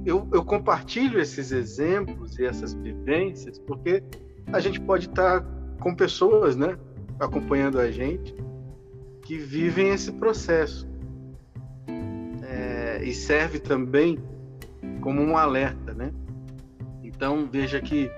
[0.05, 4.03] eu, eu compartilho esses exemplos e essas vivências porque
[4.53, 5.45] a gente pode estar
[5.81, 6.79] com pessoas né,
[7.19, 8.35] acompanhando a gente
[9.23, 10.89] que vivem esse processo.
[12.43, 14.19] É, e serve também
[15.01, 16.13] como um alerta, né?
[17.03, 18.11] Então veja que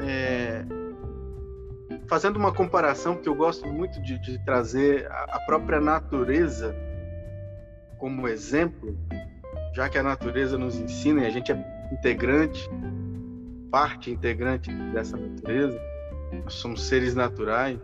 [0.00, 0.64] é,
[2.08, 6.74] fazendo uma comparação que eu gosto muito de, de trazer a, a própria natureza
[7.98, 8.96] como exemplo,
[9.74, 12.68] já que a natureza nos ensina e a gente é integrante,
[13.70, 15.80] parte integrante dessa natureza,
[16.32, 17.78] nós somos seres naturais.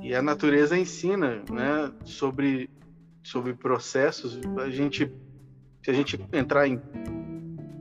[0.00, 2.68] E a natureza ensina, né, sobre
[3.22, 4.38] sobre processos.
[4.58, 5.10] A gente
[5.82, 6.80] se a gente entrar em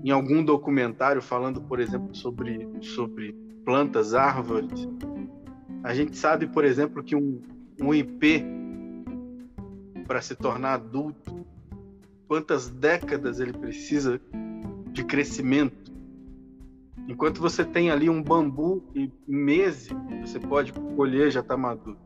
[0.03, 4.87] em algum documentário falando, por exemplo, sobre sobre plantas, árvores,
[5.83, 7.41] a gente sabe, por exemplo, que um,
[7.79, 8.43] um IP
[10.05, 11.45] para se tornar adulto,
[12.27, 14.21] quantas décadas ele precisa
[14.91, 15.80] de crescimento.
[17.07, 19.89] Enquanto você tem ali um bambu e meses
[20.21, 21.97] você pode colher já está maduro.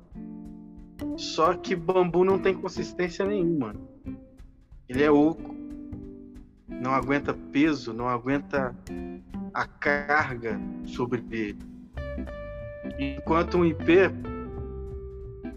[1.17, 3.75] Só que bambu não tem consistência nenhuma.
[4.87, 5.55] Ele é oco,
[6.67, 8.75] não aguenta peso, não aguenta
[9.53, 11.59] a carga sobre ele.
[12.99, 14.11] Enquanto um IP,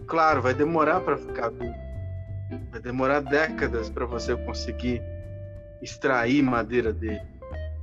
[0.07, 1.89] claro, vai demorar para ficar adulto
[2.71, 5.01] Vai demorar décadas para você conseguir
[5.81, 7.21] extrair madeira dele.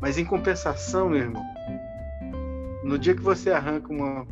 [0.00, 1.44] Mas em compensação, meu irmão,
[2.84, 4.26] no dia que você arranca uma,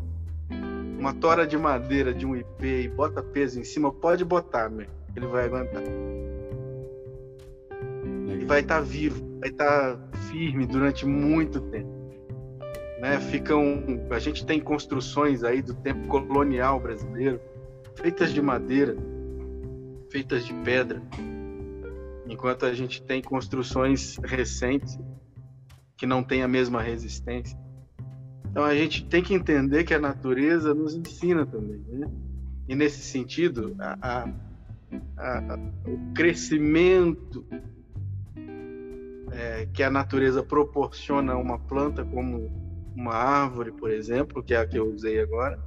[0.98, 4.86] uma tora de madeira de um IP e bota peso em cima, pode botar, meu,
[5.16, 5.82] ele vai aguentar.
[8.40, 11.92] E vai estar tá vivo, vai estar tá firme durante muito tempo.
[13.00, 13.18] Né?
[13.30, 17.40] Ficam, a gente tem construções aí do tempo colonial brasileiro
[17.96, 18.96] feitas de madeira
[20.14, 21.02] feitas de pedra,
[22.28, 24.96] enquanto a gente tem construções recentes
[26.04, 27.58] que não têm a mesma resistência.
[28.50, 32.06] Então a gente tem que entender que a natureza nos ensina também, né?
[32.68, 34.28] E nesse sentido, a, a,
[35.16, 37.46] a, o crescimento
[39.32, 42.52] é, que a natureza proporciona a uma planta como
[42.94, 45.58] uma árvore, por exemplo, que é a que eu usei agora,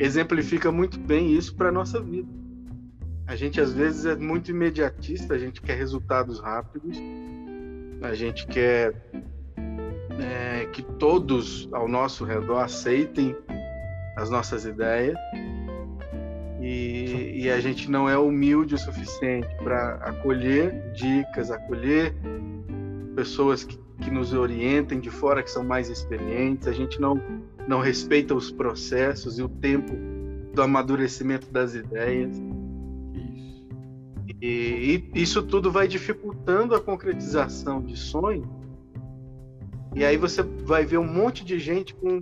[0.00, 2.28] exemplifica muito bem isso para a nossa vida.
[3.28, 6.98] A gente às vezes é muito imediatista, a gente quer resultados rápidos,
[8.02, 8.94] a gente quer
[10.18, 13.36] é, que todos ao nosso redor aceitem
[14.16, 15.16] as nossas ideias
[16.60, 22.14] e, e a gente não é humilde o suficiente para acolher dicas, acolher
[23.14, 27.20] pessoas que, que nos orientem de fora que são mais experientes, a gente não,
[27.66, 29.92] não respeita os processos e o tempo
[30.54, 32.40] do amadurecimento das ideias.
[34.40, 38.48] E, e isso tudo vai dificultando a concretização de sonho.
[39.94, 42.20] E aí você vai ver um monte de gente com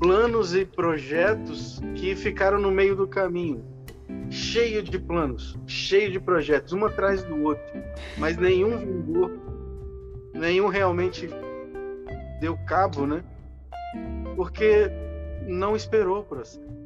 [0.00, 3.64] planos e projetos que ficaram no meio do caminho,
[4.30, 7.82] cheio de planos, cheio de projetos, um atrás do outro,
[8.18, 9.30] mas nenhum vingou,
[10.34, 11.28] nenhum realmente
[12.40, 13.24] deu cabo, né?
[14.36, 14.90] Porque
[15.46, 16.81] não esperou o processo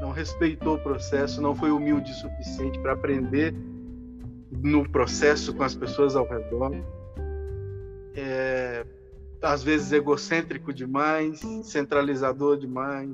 [0.00, 3.54] não respeitou o processo, não foi humilde o suficiente para aprender
[4.50, 6.72] no processo com as pessoas ao redor.
[8.14, 8.86] É,
[9.42, 13.10] às vezes egocêntrico demais, centralizador demais,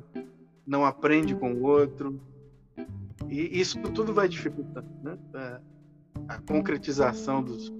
[0.67, 2.21] não aprende com o outro.
[3.29, 5.19] E isso tudo vai dificultando né?
[5.35, 5.61] a,
[6.29, 7.71] a concretização dos,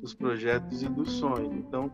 [0.00, 1.52] dos projetos e dos sonhos.
[1.52, 1.90] Então,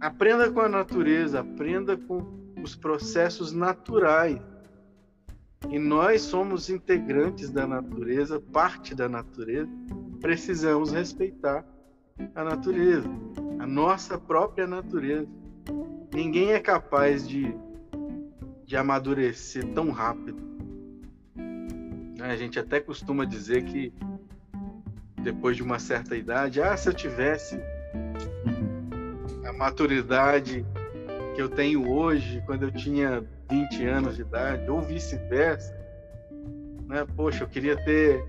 [0.00, 2.22] aprenda com a natureza, aprenda com
[2.62, 4.40] os processos naturais
[5.70, 9.70] e nós somos integrantes da natureza, parte da natureza,
[10.20, 11.64] precisamos respeitar
[12.34, 13.08] a natureza,
[13.58, 15.28] a nossa própria natureza.
[16.12, 17.54] Ninguém é capaz de,
[18.64, 20.42] de amadurecer tão rápido.
[22.20, 23.92] A gente até costuma dizer que
[25.22, 27.58] depois de uma certa idade, ah, se eu tivesse
[29.44, 30.64] a maturidade
[31.34, 35.74] que eu tenho hoje, quando eu tinha 20 anos de idade, ou vice-versa.
[36.88, 37.04] Né?
[37.16, 38.24] Poxa, eu queria ter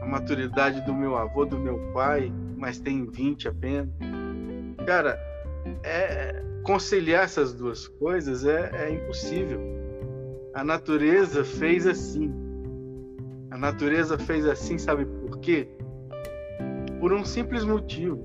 [0.00, 3.88] a maturidade do meu avô, do meu pai, mas tem 20 apenas.
[4.86, 5.18] Cara,
[5.82, 9.60] é, conciliar essas duas coisas é, é impossível.
[10.54, 12.32] A natureza fez assim.
[13.50, 15.68] A natureza fez assim, sabe por quê?
[17.00, 18.24] Por um simples motivo.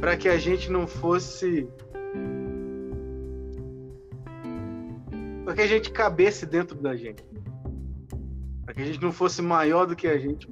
[0.00, 1.68] Para que a gente não fosse.
[5.50, 7.24] Para que a gente cabesse dentro da gente.
[8.64, 10.48] Para que a gente não fosse maior do que a gente.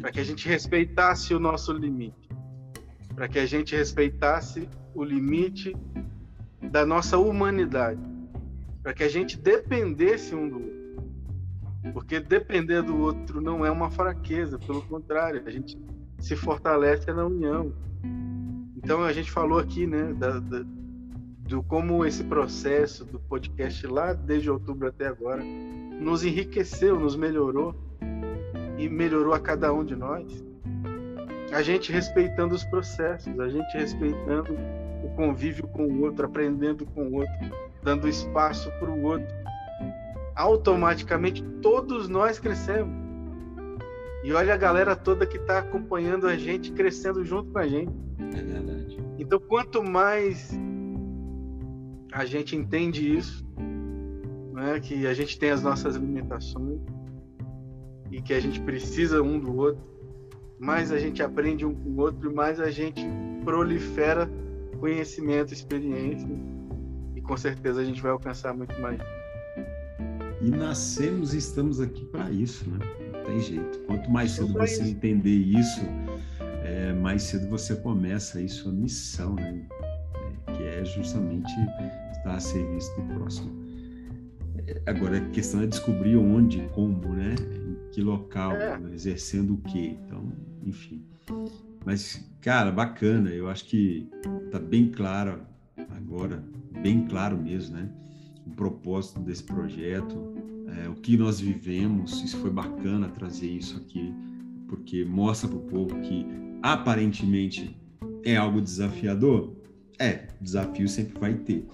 [0.00, 2.28] Para que a gente respeitasse o nosso limite.
[3.16, 5.76] Para que a gente respeitasse o limite
[6.70, 8.00] da nossa humanidade.
[8.80, 11.92] Para que a gente dependesse um do outro.
[11.92, 15.76] Porque depender do outro não é uma fraqueza, pelo contrário, a gente
[16.20, 17.74] se fortalece na união.
[18.76, 20.64] Então a gente falou aqui, né, da, da,
[21.46, 27.74] do como esse processo do podcast lá desde outubro até agora nos enriqueceu, nos melhorou
[28.76, 30.44] e melhorou a cada um de nós.
[31.52, 34.52] A gente respeitando os processos, a gente respeitando
[35.04, 37.32] o convívio com o outro, aprendendo com o outro,
[37.82, 39.46] dando espaço para o outro
[40.36, 42.94] automaticamente todos nós crescemos.
[44.22, 47.92] E olha a galera toda que está acompanhando a gente, crescendo junto com a gente.
[48.18, 48.98] É verdade.
[49.18, 50.50] Então, quanto mais
[52.16, 53.46] a gente entende isso,
[54.54, 56.80] né, que a gente tem as nossas limitações
[58.10, 59.84] e que a gente precisa um do outro,
[60.58, 63.06] mais a gente aprende um com o outro, mais a gente
[63.44, 64.30] prolifera
[64.80, 66.26] conhecimento, experiência
[67.14, 68.98] e com certeza a gente vai alcançar muito mais.
[70.40, 72.78] E nascemos e estamos aqui para isso, né?
[73.12, 73.78] Não tem jeito.
[73.80, 75.82] Quanto mais cedo você entender isso,
[76.64, 79.66] é, mais cedo você começa aí sua missão, né?
[80.46, 81.52] É, que é justamente
[82.26, 83.50] a serviço do próximo.
[84.86, 87.34] Agora, a questão é descobrir onde, como, né?
[87.40, 88.80] Em que local, é.
[88.92, 89.96] exercendo o quê.
[90.04, 90.32] Então,
[90.64, 91.04] enfim.
[91.84, 93.30] Mas, cara, bacana.
[93.30, 94.08] Eu acho que
[94.50, 95.40] tá bem claro
[95.96, 96.42] agora,
[96.82, 97.88] bem claro mesmo, né?
[98.46, 100.34] o propósito desse projeto,
[100.78, 102.22] é, o que nós vivemos.
[102.22, 104.14] Isso foi bacana trazer isso aqui,
[104.68, 106.24] porque mostra para o povo que
[106.62, 107.76] aparentemente
[108.24, 109.55] é algo desafiador.
[109.98, 111.66] É, desafio sempre vai ter,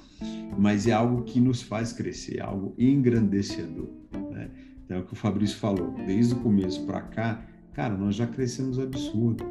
[0.56, 3.88] mas é algo que nos faz crescer, é algo engrandecedor.
[4.30, 4.48] Né?
[4.84, 8.26] Então é o que o Fabrício falou, desde o começo para cá, cara, nós já
[8.26, 9.44] crescemos absurdo,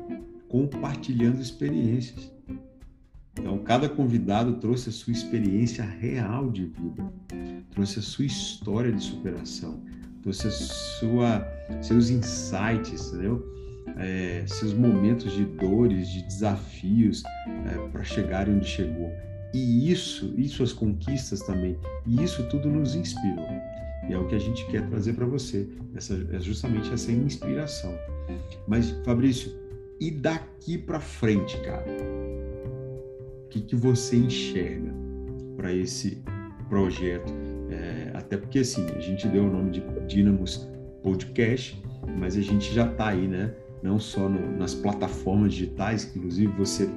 [0.47, 2.31] compartilhando experiências.
[3.33, 7.11] Então, cada convidado trouxe a sua experiência real de vida,
[7.71, 9.81] trouxe a sua história de superação,
[10.21, 11.47] trouxe a sua,
[11.81, 13.60] seus insights, entendeu?
[13.97, 17.23] É, seus momentos de dores, de desafios
[17.65, 19.11] é, para chegar onde chegou.
[19.53, 21.77] E isso, e suas conquistas também,
[22.07, 23.49] e isso tudo nos inspirou.
[24.09, 27.93] E é o que a gente quer trazer para você, essa, é justamente essa inspiração.
[28.67, 29.51] Mas, Fabrício,
[29.99, 31.85] e daqui para frente, cara?
[33.51, 34.91] que, que você enxerga
[35.55, 36.23] para esse
[36.69, 37.31] projeto?
[37.69, 40.67] É, até porque, assim, a gente deu o nome de Dynamos
[41.03, 41.81] Podcast,
[42.17, 43.53] mas a gente já está aí, né?
[43.83, 46.89] Não só no, nas plataformas digitais, inclusive você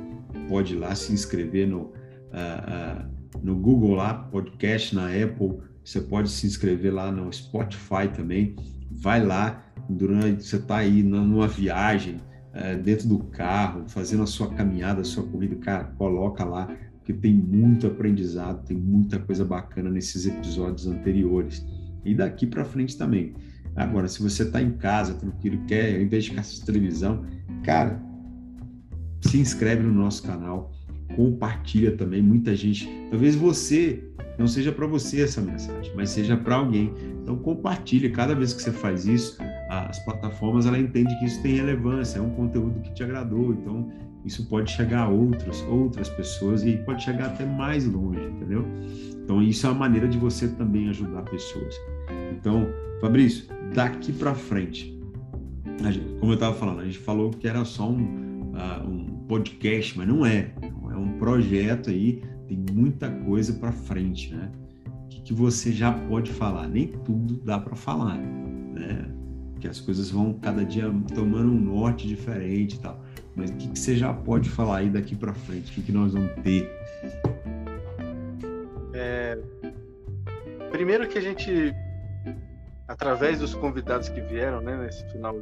[0.48, 6.00] pode ir lá se inscrever no, uh, uh, no Google lá, podcast, na Apple, você
[6.00, 8.56] pode se inscrever lá no Spotify também.
[8.90, 12.20] Vai lá, durante você está aí numa viagem,
[12.54, 17.12] é, dentro do carro, fazendo a sua caminhada, a sua corrida, cara, coloca lá, porque
[17.12, 21.66] tem muito aprendizado, tem muita coisa bacana nesses episódios anteriores.
[22.04, 23.34] E daqui para frente também.
[23.76, 27.24] Agora, se você está em casa, tranquilo, quer, ao invés de assistir televisão,
[27.62, 28.00] cara,
[29.20, 30.72] se inscreve no nosso canal,
[31.16, 32.22] compartilha também.
[32.22, 34.02] Muita gente, talvez você
[34.38, 36.92] não seja para você essa mensagem, mas seja para alguém.
[37.22, 38.10] Então compartilha.
[38.10, 39.38] Cada vez que você faz isso,
[39.70, 43.52] as plataformas ela entende que isso tem relevância, é um conteúdo que te agradou.
[43.52, 43.90] Então
[44.24, 48.64] isso pode chegar a outros, outras pessoas e pode chegar até mais longe, entendeu?
[49.22, 51.74] Então isso é uma maneira de você também ajudar pessoas.
[52.32, 52.66] Então,
[53.04, 53.44] Fabrício,
[53.74, 54.98] daqui para frente,
[55.92, 59.98] gente, como eu estava falando, a gente falou que era só um, uh, um podcast,
[59.98, 60.50] mas não é.
[60.90, 64.50] É um projeto aí tem muita coisa para frente, né?
[64.86, 66.66] O que, que, você já pode falar?
[66.66, 69.06] Nem tudo dá para falar, né?
[69.52, 73.04] Porque as coisas vão cada dia tomando um norte diferente e tal.
[73.36, 75.72] Mas o que, que você já pode falar aí daqui para frente?
[75.72, 76.70] O que, que nós vamos ter?
[78.94, 79.38] É...
[80.70, 81.74] Primeiro que a gente,
[82.86, 85.40] através dos convidados que vieram, né, nesse final,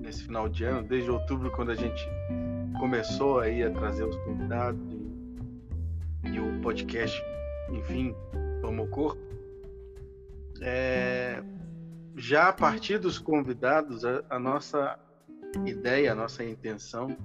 [0.00, 2.08] nesse final de ano, desde outubro, quando a gente
[2.78, 4.80] começou aí a trazer os convidados
[6.24, 7.22] e o podcast,
[7.70, 8.14] enfim,
[8.60, 9.20] tomou corpo.
[10.60, 11.42] É,
[12.16, 14.98] já a partir dos convidados, a, a nossa
[15.64, 17.16] ideia, a nossa intenção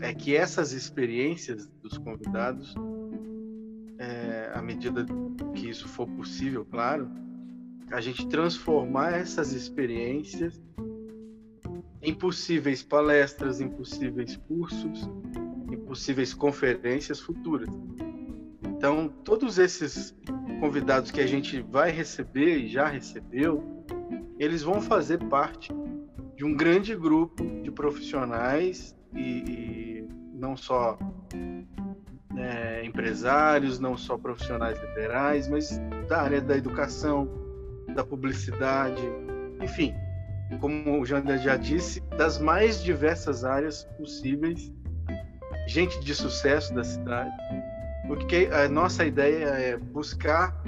[0.00, 2.74] é que essas experiências dos convidados,
[3.98, 5.06] é, à medida
[5.54, 7.10] que isso for possível, claro,
[7.90, 10.60] a gente transformar essas experiências
[12.02, 15.08] em possíveis palestras, em possíveis cursos,
[15.70, 17.68] em possíveis conferências futuras.
[18.66, 20.14] Então, todos esses
[20.60, 23.84] convidados que a gente vai receber e já recebeu,
[24.38, 25.72] eles vão fazer parte
[26.36, 30.98] de um grande grupo de profissionais e, e não só
[32.36, 35.78] é, empresários, não só profissionais liberais, mas
[36.08, 37.43] da área da educação,
[37.94, 39.02] da publicidade,
[39.62, 39.94] enfim,
[40.60, 44.72] como o Jander já disse, das mais diversas áreas possíveis,
[45.66, 47.34] gente de sucesso da cidade,
[48.06, 50.62] porque a nossa ideia é buscar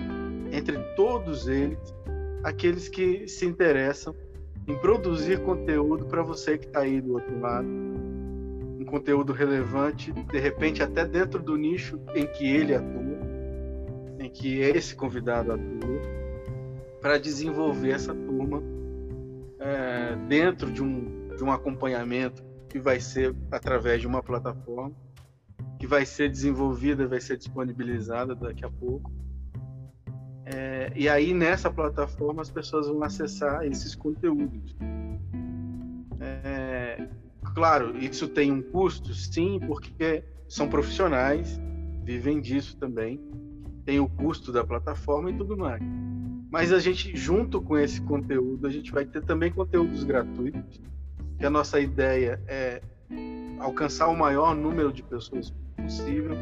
[0.51, 1.79] entre todos eles
[2.43, 4.15] aqueles que se interessam
[4.67, 10.39] em produzir conteúdo para você que está aí do outro lado, um conteúdo relevante, de
[10.39, 13.19] repente até dentro do nicho em que ele atua,
[14.19, 16.16] em que esse convidado atua,
[17.07, 18.61] para desenvolver essa turma
[19.61, 24.93] é, dentro de um, de um acompanhamento que vai ser através de uma plataforma
[25.79, 29.13] que vai ser desenvolvida, vai ser disponibilizada daqui a pouco.
[30.47, 34.77] É, e aí nessa plataforma as pessoas vão acessar esses conteúdos.
[36.19, 37.07] É,
[37.55, 41.57] claro, isso tem um custo, sim, porque são profissionais,
[42.03, 43.21] vivem disso também,
[43.85, 45.81] tem o custo da plataforma e tudo mais.
[46.57, 50.81] Mas a gente, junto com esse conteúdo, a gente vai ter também conteúdos gratuitos,
[51.39, 52.81] que a nossa ideia é
[53.59, 56.35] alcançar o maior número de pessoas possível.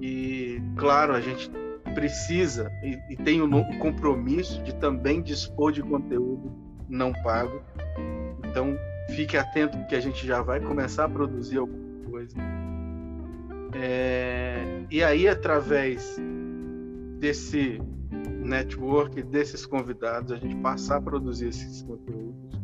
[0.00, 1.50] E, claro, a gente
[1.94, 6.50] precisa e, e tem o um compromisso de também dispor de conteúdo
[6.88, 7.62] não pago.
[8.48, 8.74] Então,
[9.10, 12.34] fique atento porque a gente já vai começar a produzir alguma coisa.
[13.74, 16.18] É, e aí, através
[17.18, 17.78] desse
[18.42, 22.60] network, desses convidados, a gente passar a produzir esses conteúdos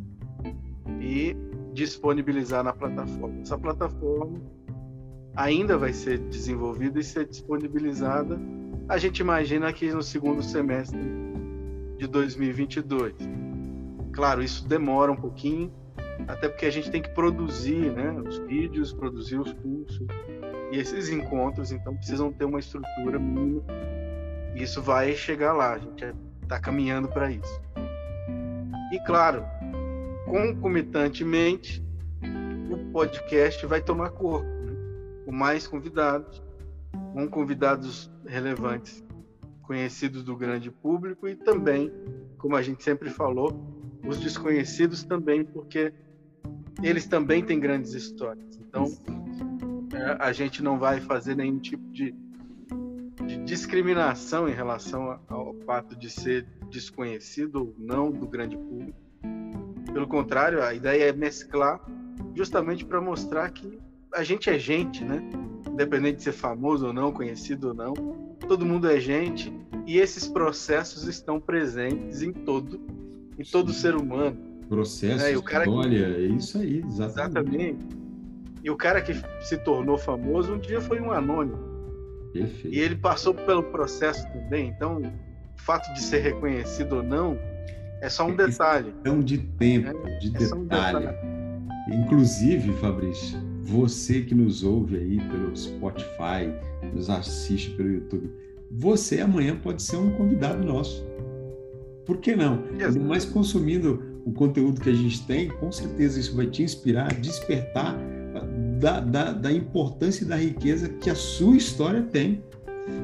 [1.00, 1.36] e
[1.72, 3.40] disponibilizar na plataforma.
[3.40, 4.40] Essa plataforma
[5.34, 8.38] ainda vai ser desenvolvida e ser disponibilizada,
[8.88, 10.98] a gente imagina que no segundo semestre
[11.98, 13.14] de 2022.
[14.12, 15.72] Claro, isso demora um pouquinho,
[16.26, 20.06] até porque a gente tem que produzir né, os vídeos, produzir os cursos,
[20.72, 23.62] e esses encontros, então, precisam ter uma estrutura mínima,
[24.64, 26.04] isso vai chegar lá, a gente
[26.42, 27.60] está caminhando para isso.
[28.92, 29.44] E, claro,
[30.24, 31.84] concomitantemente,
[32.70, 34.48] o podcast vai tomar corpo
[35.24, 36.42] com mais convidados,
[37.12, 39.04] com convidados relevantes,
[39.62, 41.92] conhecidos do grande público e também,
[42.38, 43.52] como a gente sempre falou,
[44.06, 45.92] os desconhecidos também, porque
[46.82, 48.56] eles também têm grandes histórias.
[48.56, 48.86] Então,
[49.92, 52.14] é, a gente não vai fazer nenhum tipo de
[53.48, 58.98] discriminação em relação ao fato de ser desconhecido ou não do grande público.
[59.90, 61.80] Pelo contrário, a ideia é mesclar
[62.34, 63.78] justamente para mostrar que
[64.14, 65.22] a gente é gente, né?
[65.66, 67.94] Independente de ser famoso ou não, conhecido ou não,
[68.46, 69.50] todo mundo é gente
[69.86, 72.78] e esses processos estão presentes em todo,
[73.38, 74.36] em todo ser humano.
[74.68, 75.32] Processo, né?
[75.32, 76.22] história, que...
[76.22, 77.54] é isso aí, exatamente.
[77.56, 77.86] exatamente.
[78.62, 81.67] E o cara que se tornou famoso um dia foi um anônimo.
[82.32, 82.74] Perfeito.
[82.74, 84.68] E ele passou pelo processo também.
[84.68, 87.38] Então, o fato de ser reconhecido ou não
[88.00, 88.92] é só um é detalhe.
[88.92, 90.54] Questão de tempo, é, de é detalhe.
[90.54, 91.16] Um detalhe.
[91.90, 96.52] Inclusive, Fabrício, você que nos ouve aí pelo Spotify,
[96.92, 98.30] nos assiste pelo YouTube,
[98.70, 101.06] você amanhã pode ser um convidado nosso.
[102.04, 102.64] Por que não?
[102.70, 107.12] Ainda mais consumindo o conteúdo que a gente tem, com certeza isso vai te inspirar,
[107.14, 107.98] despertar
[108.78, 112.42] da, da, da importância e da riqueza que a sua história tem.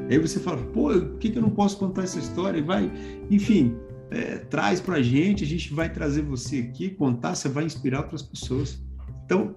[0.09, 2.63] Aí você fala, pô, por que, que eu não posso contar essa história?
[2.63, 2.91] Vai,
[3.31, 3.77] enfim,
[4.11, 8.01] é, traz para a gente, a gente vai trazer você aqui, contar, você vai inspirar
[8.01, 8.79] outras pessoas.
[9.25, 9.57] Então,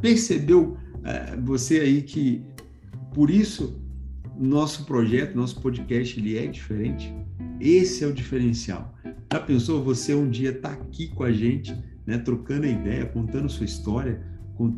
[0.00, 2.42] percebeu é, você aí que
[3.14, 3.80] por isso
[4.38, 7.14] nosso projeto, nosso podcast, ele é diferente?
[7.60, 8.94] Esse é o diferencial.
[9.32, 13.48] Já pensou você um dia estar tá aqui com a gente, né, trocando ideia, contando
[13.48, 14.20] sua história,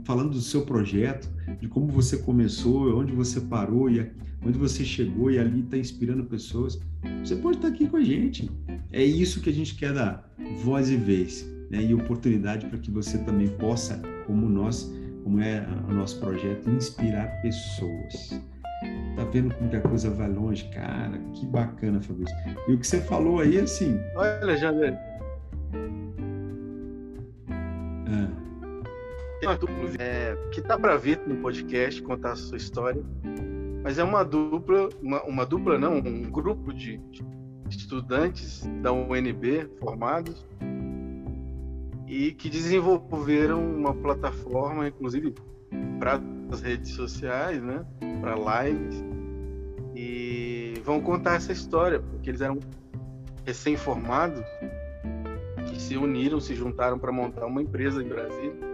[0.04, 1.28] falando do seu projeto,
[1.60, 4.10] de como você começou, onde você parou e
[4.44, 6.80] onde você chegou e ali está inspirando pessoas.
[7.24, 8.50] Você pode estar tá aqui com a gente.
[8.92, 10.30] É isso que a gente quer dar
[10.62, 14.92] voz e vez, né, e oportunidade para que você também possa, como nós,
[15.24, 18.40] como é o nosso projeto, inspirar pessoas.
[19.16, 20.68] Tá vendo como que a coisa vai longe?
[20.68, 22.36] Cara, que bacana, Fabrício.
[22.68, 23.98] E o que você falou aí, assim...
[24.14, 24.96] Olha, Jander.
[28.08, 28.45] Ah.
[29.43, 33.03] Uma dupla é, que tá para vir no podcast, contar a sua história.
[33.82, 37.01] Mas é uma dupla, uma, uma dupla não, um grupo de,
[37.68, 40.47] estudantes da UNB formados
[42.07, 45.34] e que desenvolveram uma plataforma, inclusive
[45.99, 46.20] para
[46.51, 47.84] as redes sociais, né,
[48.20, 48.34] para
[48.64, 49.05] lives,
[49.95, 52.59] e vão contar essa história, porque eles eram
[53.45, 54.45] recém-formados
[55.68, 58.65] que se uniram, se juntaram para montar uma empresa em Brasília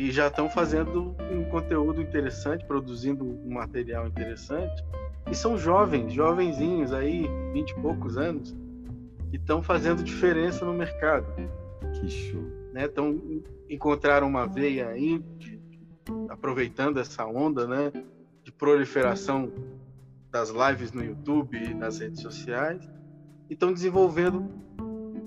[0.00, 4.82] e já estão fazendo um conteúdo interessante, produzindo um material interessante.
[5.30, 8.56] E são jovens, jovenzinhos aí, vinte e poucos anos,
[9.30, 11.26] e estão fazendo diferença no mercado.
[11.92, 12.40] Que show.
[12.72, 12.86] Né?
[12.86, 13.20] Então,
[13.68, 15.60] encontraram uma veia aí, de,
[16.30, 17.92] aproveitando essa onda né,
[18.42, 19.52] de proliferação
[20.30, 22.88] das lives no YouTube e nas redes sociais,
[23.50, 24.48] e estão desenvolvendo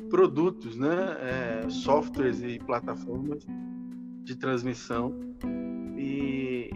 [0.10, 3.46] produtos, né, é, softwares e plataformas
[4.24, 5.14] de transmissão
[5.98, 6.70] e,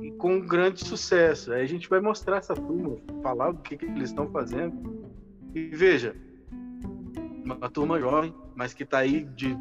[0.00, 1.52] e, com grande sucesso.
[1.52, 5.04] Aí a gente vai mostrar essa turma, falar o que, que eles estão fazendo.
[5.54, 6.16] E veja,
[7.44, 9.56] uma turma jovem, mas que está aí de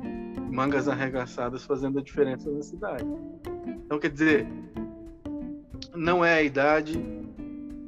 [0.51, 3.05] mangas arregaçadas fazendo a diferença na cidade.
[3.85, 4.47] Então, quer dizer,
[5.95, 6.97] não é a idade,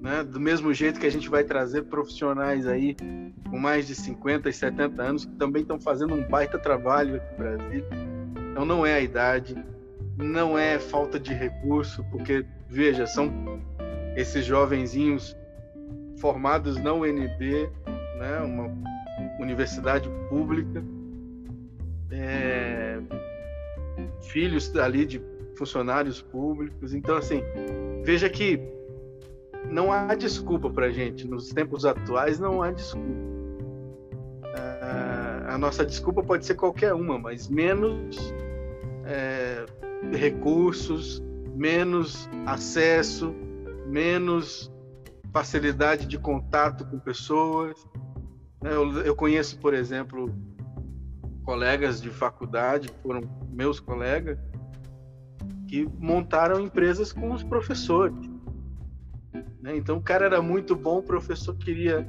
[0.02, 0.24] né?
[0.24, 2.96] do mesmo jeito que a gente vai trazer profissionais aí
[3.50, 7.32] com mais de 50 e 70 anos que também estão fazendo um baita trabalho aqui
[7.32, 8.15] no Brasil.
[8.56, 9.54] Então, não é a idade,
[10.16, 13.30] não é falta de recurso, porque, veja, são
[14.16, 15.36] esses jovenzinhos
[16.22, 17.70] formados na UNB,
[18.18, 18.40] né?
[18.40, 18.72] uma
[19.42, 20.82] universidade pública,
[22.10, 23.02] é,
[24.22, 25.22] filhos ali de
[25.58, 26.94] funcionários públicos.
[26.94, 27.44] Então, assim,
[28.06, 28.58] veja que
[29.70, 31.28] não há desculpa para gente.
[31.28, 33.20] Nos tempos atuais, não há desculpa.
[34.56, 38.34] Ah, a nossa desculpa pode ser qualquer uma, mas menos
[39.06, 39.66] é,
[40.12, 41.22] recursos,
[41.56, 43.34] menos acesso,
[43.88, 44.72] menos
[45.32, 47.86] facilidade de contato com pessoas.
[48.62, 50.34] Né, eu, eu conheço, por exemplo,
[51.44, 54.38] colegas de faculdade, foram meus colegas,
[55.68, 58.30] que montaram empresas com os professores.
[59.62, 59.76] Né?
[59.78, 62.08] Então o cara era muito bom, o professor queria,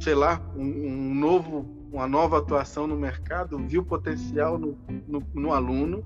[0.00, 5.52] sei lá, um, um novo, uma nova atuação no mercado, viu potencial no, no, no
[5.52, 6.04] aluno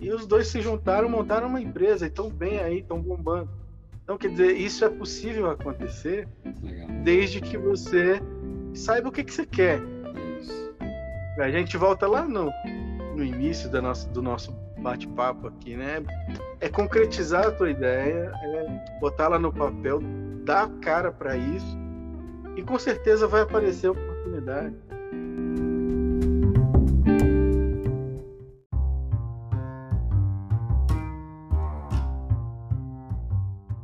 [0.00, 3.50] e os dois se juntaram, montaram uma empresa e estão bem aí, estão bombando.
[4.02, 6.26] Então, quer dizer, isso é possível acontecer
[6.62, 6.88] Legal.
[7.04, 8.20] desde que você
[8.74, 9.80] saiba o que, que você quer.
[10.40, 10.74] Isso.
[11.38, 12.50] A gente volta lá no,
[13.14, 16.02] no início da nossa, do nosso bate-papo aqui, né?
[16.60, 20.00] É concretizar a tua ideia, é botá-la no papel,
[20.44, 21.78] dar cara para isso
[22.56, 23.90] e com certeza vai aparecer
[24.40, 24.74] oportunidade.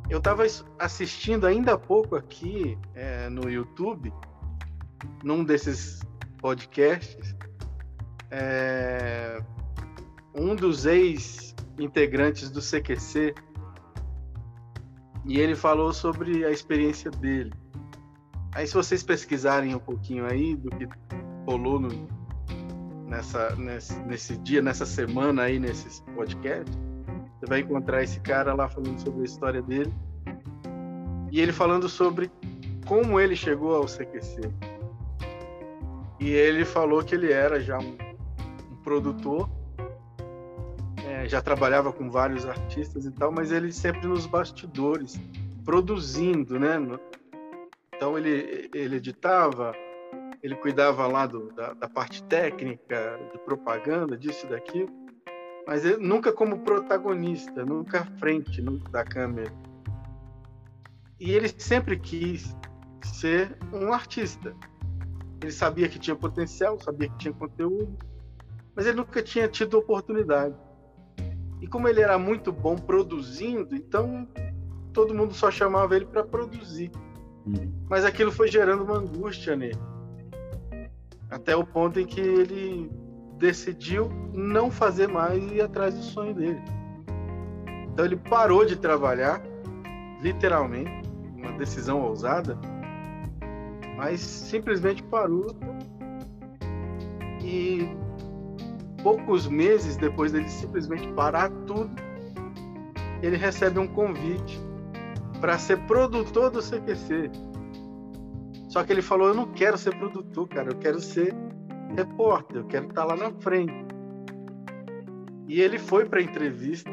[0.09, 0.44] Eu estava
[0.78, 4.12] assistindo ainda há pouco aqui é, no YouTube,
[5.22, 6.00] num desses
[6.38, 7.36] podcasts,
[8.30, 9.42] é,
[10.34, 13.34] um dos ex-integrantes do CQC
[15.24, 17.52] e ele falou sobre a experiência dele.
[18.57, 20.88] Aí, se vocês pesquisarem um pouquinho aí do que
[21.46, 22.09] rolou no,
[23.07, 26.74] nessa, nesse, nesse dia, nessa semana aí, nesses podcasts,
[27.38, 29.92] você vai encontrar esse cara lá falando sobre a história dele
[31.30, 32.30] e ele falando sobre
[32.86, 34.50] como ele chegou ao CQC.
[36.18, 37.98] E ele falou que ele era já um,
[38.72, 39.50] um produtor
[41.28, 45.20] já trabalhava com vários artistas e tal, mas ele sempre nos bastidores,
[45.64, 46.78] produzindo, né?
[47.97, 49.72] Então ele, ele editava,
[50.42, 54.90] ele cuidava lá do, da, da, parte técnica, de propaganda, disso e daquilo,
[55.66, 59.51] mas ele, nunca como protagonista, nunca à frente nunca da câmera.
[61.18, 62.55] E ele sempre quis
[63.03, 64.55] ser um artista.
[65.42, 67.97] Ele sabia que tinha potencial, sabia que tinha conteúdo,
[68.74, 70.55] mas ele nunca tinha tido oportunidade.
[71.62, 74.28] E como ele era muito bom produzindo, então
[74.92, 76.90] todo mundo só chamava ele para produzir.
[77.88, 79.78] Mas aquilo foi gerando uma angústia nele.
[81.30, 82.90] Até o ponto em que ele
[83.38, 86.62] decidiu não fazer mais e ir atrás do sonho dele.
[87.92, 89.42] Então ele parou de trabalhar,
[90.20, 90.90] literalmente,
[91.36, 92.59] uma decisão ousada,
[93.97, 95.47] mas simplesmente parou
[97.42, 97.88] e
[99.03, 101.90] poucos meses depois dele simplesmente parar tudo,
[103.22, 104.61] ele recebe um convite
[105.41, 107.30] para ser produtor do CQC.
[108.68, 111.34] Só que ele falou: Eu não quero ser produtor, cara, eu quero ser
[111.97, 113.87] repórter, eu quero estar tá lá na frente.
[115.49, 116.91] E ele foi para a entrevista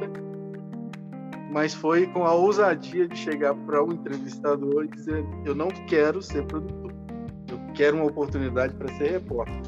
[1.54, 6.20] mas foi com a ousadia de chegar para um entrevistador e dizer: Eu não quero
[6.20, 6.91] ser produtor,
[7.48, 9.62] eu quero uma oportunidade para ser repórter.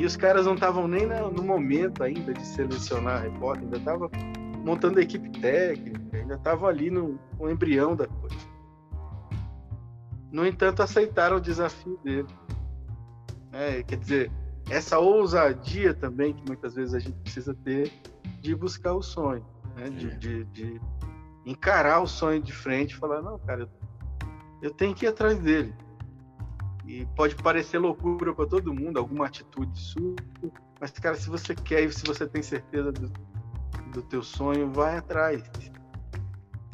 [0.00, 4.10] E os caras não estavam nem no momento ainda de selecionar repórter, ainda estavam
[4.64, 6.00] montando a equipe técnica,
[6.34, 8.36] ainda estavam ali no, no embrião da coisa.
[10.30, 12.28] No entanto, aceitaram o desafio dele.
[13.52, 14.32] É, quer dizer,
[14.68, 17.92] essa ousadia também que muitas vezes a gente precisa ter
[18.40, 19.44] de buscar o sonho
[19.76, 19.90] né?
[19.90, 20.14] De, é.
[20.16, 20.80] de, de,
[21.44, 23.68] encarar o sonho de frente e falar, não, cara,
[24.62, 25.74] eu tenho que ir atrás dele.
[26.86, 30.14] E pode parecer loucura para todo mundo, alguma atitude sua,
[30.80, 33.10] mas, cara, se você quer e se você tem certeza do,
[33.92, 35.42] do teu sonho, vai atrás.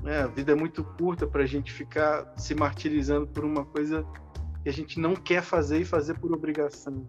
[0.05, 4.05] É, a vida é muito curta para a gente ficar se martirizando por uma coisa
[4.63, 7.07] que a gente não quer fazer e fazer por obrigação.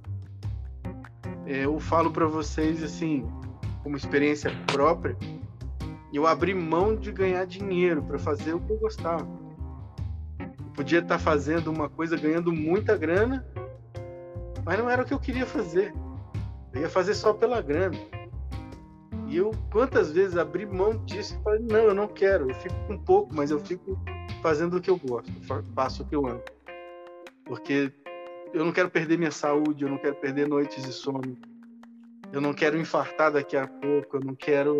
[1.46, 3.26] É, eu falo para vocês assim,
[3.84, 5.18] como experiência própria,
[6.14, 9.28] eu abri mão de ganhar dinheiro para fazer o que eu gostava.
[10.40, 13.46] Eu podia estar fazendo uma coisa ganhando muita grana,
[14.66, 15.94] mas não era o que eu queria fazer.
[16.74, 17.98] Eu ia fazer só pela grana.
[19.32, 22.76] E eu quantas vezes abri mão disso e falei, não, eu não quero, eu fico
[22.86, 23.98] com pouco, mas eu fico
[24.42, 25.32] fazendo o que eu gosto,
[25.74, 26.44] faço o que eu amo.
[27.46, 27.94] Porque
[28.54, 31.38] eu não quero perder minha saúde, eu não quero perder noites de sono.
[32.34, 34.78] Eu não quero infartar daqui a pouco, eu não quero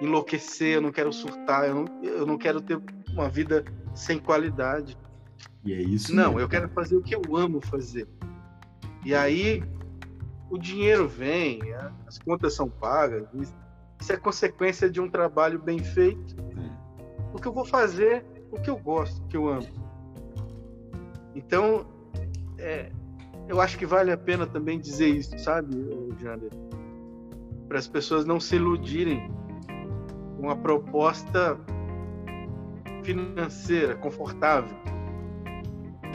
[0.00, 2.80] enlouquecer, eu não quero surtar, eu não, eu não quero ter
[3.12, 3.64] uma vida
[3.94, 4.98] sem qualidade.
[5.64, 6.12] E é isso.
[6.12, 6.40] Não, mesmo.
[6.40, 8.08] eu quero fazer o que eu amo fazer.
[9.04, 9.62] E aí
[10.50, 11.60] o dinheiro vem,
[12.06, 13.28] as contas são pagas,
[14.00, 16.36] isso é consequência de um trabalho bem feito.
[16.40, 17.34] É.
[17.34, 19.66] O que eu vou fazer, o que eu gosto, o que eu amo.
[21.34, 21.86] Então,
[22.58, 22.90] é,
[23.48, 25.74] eu acho que vale a pena também dizer isso, sabe,
[26.20, 26.50] Jander?
[27.66, 29.30] Para as pessoas não se iludirem
[30.38, 31.58] uma proposta
[33.02, 34.76] financeira confortável.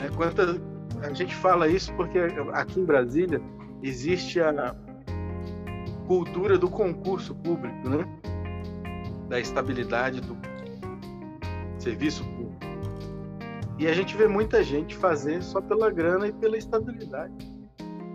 [0.00, 0.60] É, quanta,
[1.02, 2.18] a gente fala isso porque
[2.52, 3.40] aqui em Brasília
[3.82, 4.74] existe a
[6.06, 8.06] cultura do concurso público, né?
[9.28, 10.36] da estabilidade do
[11.78, 12.54] serviço público.
[13.78, 17.34] E a gente vê muita gente fazer só pela grana e pela estabilidade.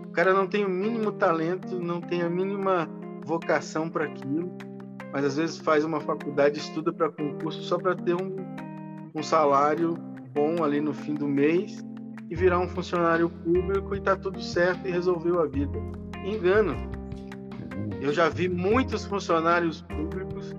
[0.06, 2.88] O cara não tem o mínimo talento, não tem a mínima
[3.24, 4.50] vocação para aquilo
[5.12, 8.36] mas às vezes faz uma faculdade, estuda para concurso só para ter um,
[9.14, 9.94] um salário
[10.32, 11.84] bom ali no fim do mês
[12.28, 15.76] e virar um funcionário público e tá tudo certo e resolveu a vida.
[16.24, 16.99] Engano.
[18.00, 20.54] Eu já vi muitos funcionários públicos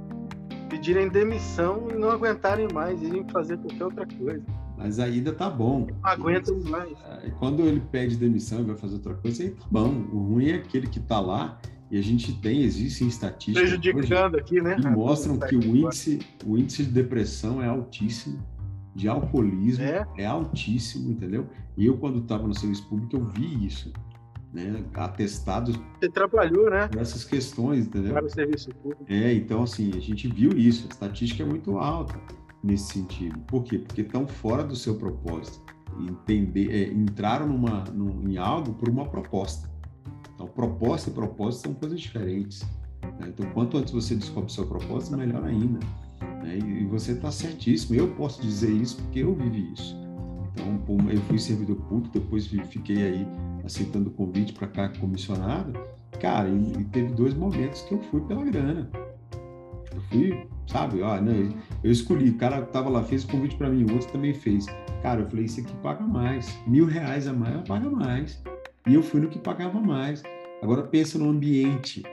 [0.69, 4.43] pedirem demissão e não aguentarem mais, irem fazer qualquer outra coisa.
[4.77, 5.87] Mas ainda tá bom.
[5.89, 6.91] Não aguentam mais.
[7.39, 9.89] Quando ele pede demissão e vai fazer outra coisa, aí tá bom.
[10.11, 14.61] O ruim é aquele que tá lá e a gente tem, existem estatísticas prejudicando aqui,
[14.61, 14.75] né?
[14.75, 18.39] que mostram que o índice, o índice de depressão é altíssimo,
[18.95, 21.49] de alcoolismo é, é altíssimo, entendeu?
[21.75, 23.91] E eu, quando estava no serviço público, eu vi isso,
[24.53, 24.83] né?
[24.93, 25.79] Atestados.
[25.99, 26.89] Você trabalhou, né?
[26.97, 28.13] Essas questões, entendeu?
[28.13, 29.05] Para o serviço público.
[29.07, 32.19] É, então, assim, a gente viu isso, a estatística é muito alta
[32.63, 33.39] nesse sentido.
[33.47, 33.79] Por quê?
[33.79, 35.61] Porque estão fora do seu propósito.
[35.99, 39.69] Entender, é, entraram numa, num, em algo por uma proposta.
[40.35, 42.61] Então, proposta e propósito são coisas diferentes.
[43.19, 43.27] Né?
[43.29, 45.79] Então, quanto antes você descobre seu propósito, melhor ainda.
[46.43, 46.57] Né?
[46.57, 47.95] E, você está certíssimo.
[47.95, 49.95] Eu posso dizer isso porque eu vivi isso.
[50.53, 53.27] Então, eu fui servidor público, depois fiquei aí
[53.65, 55.79] aceitando o convite para cá comissionado.
[56.19, 58.89] Cara, e, e, teve dois momentos que eu fui pela grana.
[59.93, 61.17] Eu fui, sabe, ó,
[61.83, 64.65] eu escolhi, o cara tava lá, fez o convite para mim, o outro também fez.
[65.01, 66.57] Cara, eu falei, isso aqui paga mais.
[66.67, 68.41] Mil reais a mais, paga mais.
[68.87, 70.23] E eu fui no que pagava mais.
[70.61, 72.03] Agora pensa no ambiente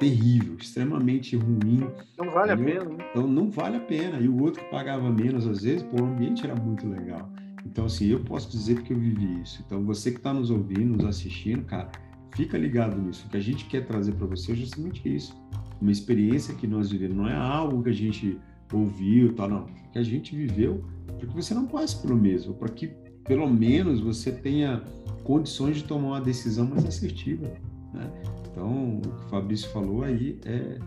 [0.00, 1.86] terrível, extremamente ruim.
[2.18, 2.84] Não vale a pena.
[2.84, 3.06] Né?
[3.10, 4.18] Então não vale a pena.
[4.18, 7.30] E o outro que pagava menos às vezes, pô, o ambiente era muito legal.
[7.64, 9.62] Então assim, eu posso dizer porque eu vivi isso.
[9.66, 11.90] Então você que está nos ouvindo, nos assistindo, cara,
[12.34, 13.26] fica ligado nisso.
[13.26, 15.36] O que a gente quer trazer para você é justamente isso.
[15.80, 17.16] Uma experiência que nós vivemos.
[17.16, 18.38] Não é algo que a gente
[18.72, 19.66] ouviu, tal, não.
[19.92, 20.84] Que a gente viveu
[21.18, 22.88] para que você não passe pelo mesmo, para que
[23.24, 24.82] pelo menos você tenha
[25.22, 27.46] condições de tomar uma decisão mais assertiva.
[27.92, 28.10] Né?
[28.50, 30.78] Então, o que o Fabrício falou aí é,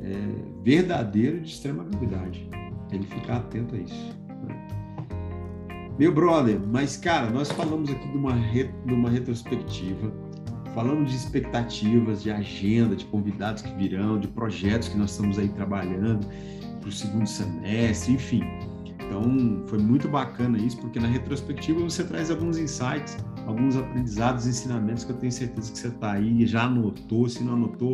[0.00, 2.48] é verdadeiro de extrema gravidade.
[2.90, 4.21] Ele ficar atento a isso.
[6.02, 10.12] Meu brother, mas cara, nós falamos aqui de uma, re, de uma retrospectiva,
[10.74, 15.48] falamos de expectativas, de agenda, de convidados que virão, de projetos que nós estamos aí
[15.50, 16.26] trabalhando
[16.80, 18.42] para o segundo semestre, enfim.
[18.96, 25.04] Então, foi muito bacana isso, porque na retrospectiva você traz alguns insights alguns aprendizados, ensinamentos
[25.04, 27.92] que eu tenho certeza que você está aí, já anotou, se não anotou,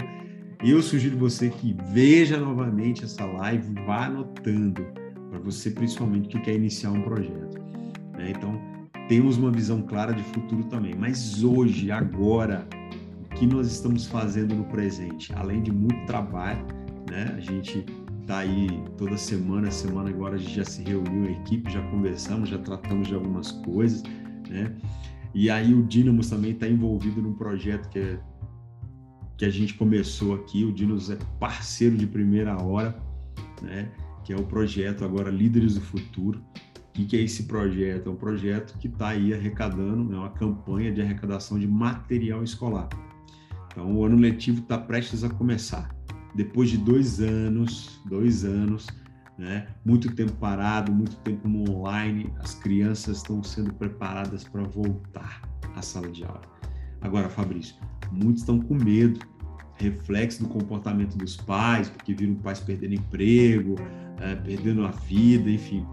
[0.64, 4.82] eu sugiro você que veja novamente essa live, vá anotando,
[5.28, 7.57] para você principalmente que quer iniciar um projeto.
[8.18, 8.32] Né?
[8.36, 8.60] Então,
[9.08, 12.68] temos uma visão clara de futuro também, mas hoje, agora,
[13.24, 15.32] o que nós estamos fazendo no presente?
[15.34, 16.66] Além de muito trabalho,
[17.08, 17.34] né?
[17.36, 17.86] a gente
[18.20, 22.50] está aí toda semana, semana agora a gente já se reuniu, a equipe, já conversamos,
[22.50, 24.02] já tratamos de algumas coisas,
[24.50, 24.74] né?
[25.34, 28.20] E aí o Dynamos também está envolvido num projeto que é
[29.38, 30.64] que a gente começou aqui.
[30.64, 33.00] O Dinos é parceiro de primeira hora,
[33.62, 33.88] né?
[34.24, 36.42] Que é o projeto agora Líderes do Futuro.
[36.98, 38.08] O que é esse projeto?
[38.08, 42.88] É um projeto que está aí arrecadando, é uma campanha de arrecadação de material escolar.
[43.70, 45.94] Então, o ano letivo está prestes a começar.
[46.34, 48.88] Depois de dois anos, dois anos,
[49.38, 49.68] né?
[49.84, 55.42] Muito tempo parado, muito tempo no online, as crianças estão sendo preparadas para voltar
[55.76, 56.42] à sala de aula.
[57.00, 57.76] Agora, Fabrício,
[58.10, 59.20] muitos estão com medo,
[59.76, 63.76] reflexo do comportamento dos pais, porque viram pais perdendo emprego,
[64.20, 65.86] é, perdendo a vida, enfim.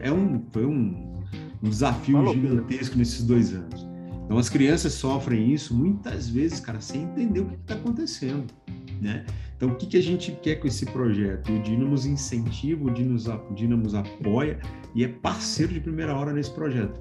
[0.00, 1.22] É um, foi um,
[1.62, 3.86] um desafio gigantesco nesses dois anos.
[4.24, 8.52] Então, as crianças sofrem isso muitas vezes, cara, sem entender o que está acontecendo,
[9.00, 9.24] né?
[9.56, 11.50] Então, o que, que a gente quer com esse projeto?
[11.50, 14.58] O Dinamos incentiva, o Dinamos, o Dinamos apoia
[14.94, 17.00] e é parceiro de primeira hora nesse projeto.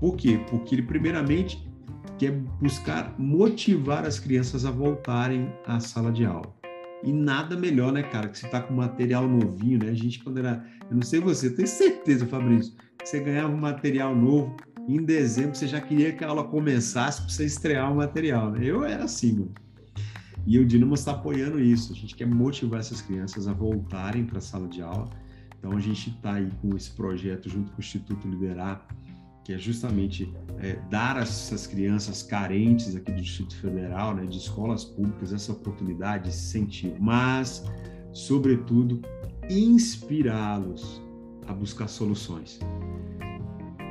[0.00, 0.40] Por quê?
[0.50, 1.62] Porque ele, primeiramente,
[2.18, 6.61] que é buscar motivar as crianças a voltarem à sala de aula.
[7.02, 9.90] E nada melhor, né, cara, que você tá com material novinho, né?
[9.90, 10.64] A gente, quando era.
[10.88, 14.56] Eu não sei você, eu tenho certeza, Fabrício, que você ganhava um material novo.
[14.88, 18.60] Em dezembro, você já queria que a aula começasse para você estrear o material, né?
[18.64, 19.54] Eu era assim, mano.
[20.44, 21.92] E o Dinamo está apoiando isso.
[21.92, 25.08] A gente quer motivar essas crianças a voltarem para a sala de aula.
[25.58, 28.84] Então, a gente está aí com esse projeto junto com o Instituto Liderar
[29.44, 34.38] que é justamente é, dar a essas crianças carentes aqui do Distrito Federal, né, de
[34.38, 37.64] escolas públicas, essa oportunidade, esse incentivo, mas,
[38.12, 39.02] sobretudo,
[39.50, 41.02] inspirá-los
[41.46, 42.60] a buscar soluções.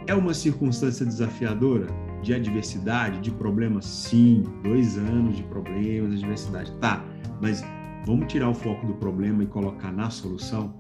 [0.08, 1.88] É uma circunstância desafiadora
[2.22, 3.86] de adversidade, de problemas?
[3.86, 6.72] Sim, dois anos de problemas, adversidade.
[6.80, 7.04] Tá,
[7.42, 7.64] mas
[8.06, 10.74] vamos tirar o foco do problema e colocar na solução?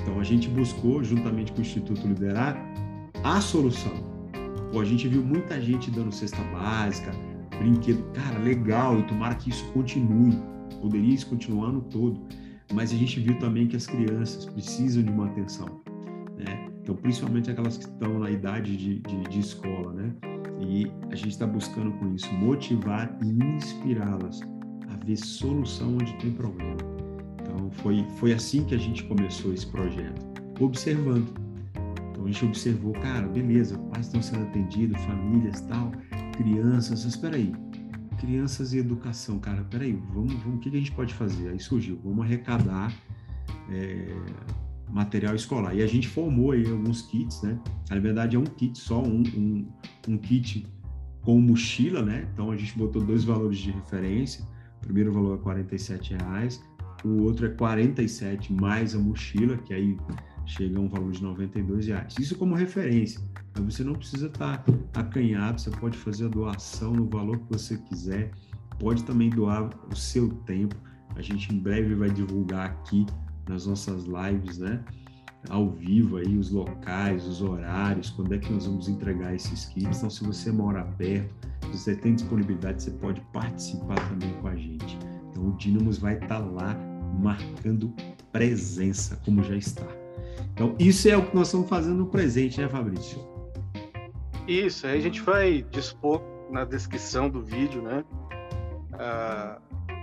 [0.00, 2.56] Então, a gente buscou, juntamente com o Instituto Liderar,
[3.24, 3.92] a solução.
[4.72, 7.10] Pô, a gente viu muita gente dando cesta básica,
[7.58, 10.38] brinquedo, cara, legal, e tomara que isso continue.
[10.80, 12.20] Poderia isso continuar no todo,
[12.72, 15.80] mas a gente viu também que as crianças precisam de uma atenção,
[16.36, 16.68] né?
[16.82, 20.12] Então, principalmente aquelas que estão na idade de, de, de escola, né?
[20.60, 24.40] E a gente está buscando com isso motivar e inspirá-las
[24.90, 26.76] a ver solução onde tem problema.
[27.40, 30.26] Então, foi, foi assim que a gente começou esse projeto,
[30.60, 31.47] observando
[32.18, 35.92] então a gente observou, cara, beleza, pais estão sendo atendidos, famílias tal,
[36.36, 37.54] crianças, mas espera aí,
[38.18, 41.48] crianças e educação, cara, peraí, vamos, vamos, o que, a gente pode fazer?
[41.48, 42.92] Aí surgiu, vamos arrecadar
[43.70, 44.16] é,
[44.88, 45.76] material escolar.
[45.76, 47.56] E a gente formou aí alguns kits, né?
[47.88, 49.68] Na verdade é um kit só, um, um,
[50.08, 50.66] um kit
[51.22, 52.28] com mochila, né?
[52.32, 54.44] Então a gente botou dois valores de referência.
[54.78, 56.60] O primeiro valor é 47 reais,
[57.04, 59.96] o outro é 47 mais a mochila, que aí
[60.48, 62.14] chega a um valor de 92 reais.
[62.18, 63.20] Isso como referência.
[63.54, 67.76] Mas você não precisa estar acanhado, você pode fazer a doação no valor que você
[67.76, 68.30] quiser,
[68.78, 70.74] pode também doar o seu tempo.
[71.14, 73.04] A gente em breve vai divulgar aqui
[73.48, 74.82] nas nossas lives, né?
[75.48, 79.98] Ao vivo aí, os locais, os horários, quando é que nós vamos entregar esses kits.
[79.98, 81.32] Então, se você mora perto,
[81.70, 84.98] se você tem disponibilidade, você pode participar também com a gente.
[85.30, 86.76] Então, o Dínamos vai estar lá
[87.20, 87.92] marcando
[88.32, 90.07] presença, como já está.
[90.52, 93.18] Então, isso é o que nós estamos fazendo no presente, né, Fabrício?
[94.46, 98.04] Isso, aí a gente vai dispor na descrição do vídeo, né,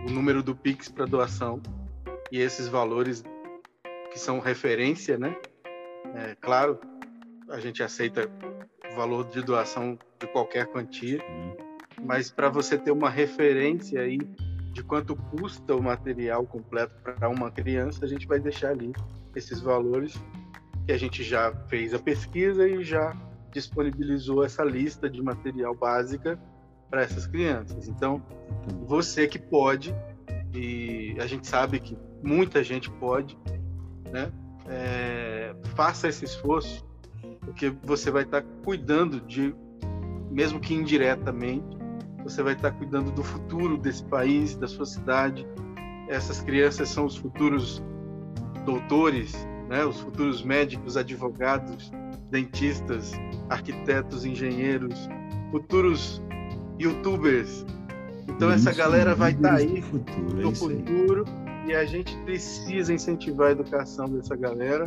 [0.08, 1.62] o número do Pix para doação
[2.32, 3.24] e esses valores
[4.12, 5.36] que são referência, né?
[6.14, 6.80] É, claro,
[7.50, 8.30] a gente aceita
[8.92, 11.20] o valor de doação de qualquer quantia,
[12.04, 14.20] mas para você ter uma referência aí
[14.72, 18.94] de quanto custa o material completo para uma criança, a gente vai deixar ali
[19.36, 20.20] esses valores
[20.86, 23.16] que a gente já fez a pesquisa e já
[23.52, 26.40] disponibilizou essa lista de material básica
[26.90, 27.88] para essas crianças.
[27.88, 28.22] Então,
[28.86, 29.96] você que pode,
[30.54, 33.38] e a gente sabe que muita gente pode,
[34.12, 34.32] né?
[34.68, 36.86] É, faça esse esforço,
[37.42, 39.54] porque você vai estar tá cuidando de,
[40.32, 41.78] mesmo que indiretamente,
[42.24, 45.48] você vai estar tá cuidando do futuro desse país, da sua cidade.
[46.10, 47.82] Essas crianças são os futuros
[48.66, 51.92] doutores, né, os futuros médicos, advogados,
[52.30, 53.14] dentistas,
[53.50, 55.08] arquitetos, engenheiros,
[55.52, 56.22] futuros
[56.80, 57.66] youtubers,
[58.28, 61.26] Então Isso, essa galera vai estar tá aí futuro, no é futuro
[61.68, 64.86] e a gente precisa incentivar a educação dessa galera.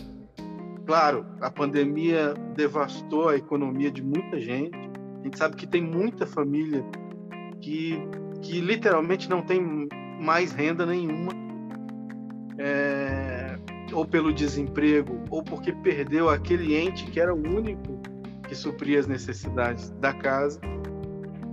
[0.86, 4.76] Claro, a pandemia devastou a economia de muita gente.
[4.76, 6.84] A gente sabe que tem muita família
[7.60, 7.98] que,
[8.42, 9.88] que literalmente não tem
[10.20, 11.32] mais renda nenhuma,
[12.58, 13.37] é,
[13.98, 18.00] ou pelo desemprego, ou porque perdeu aquele ente que era o único
[18.46, 20.60] que supria as necessidades da casa.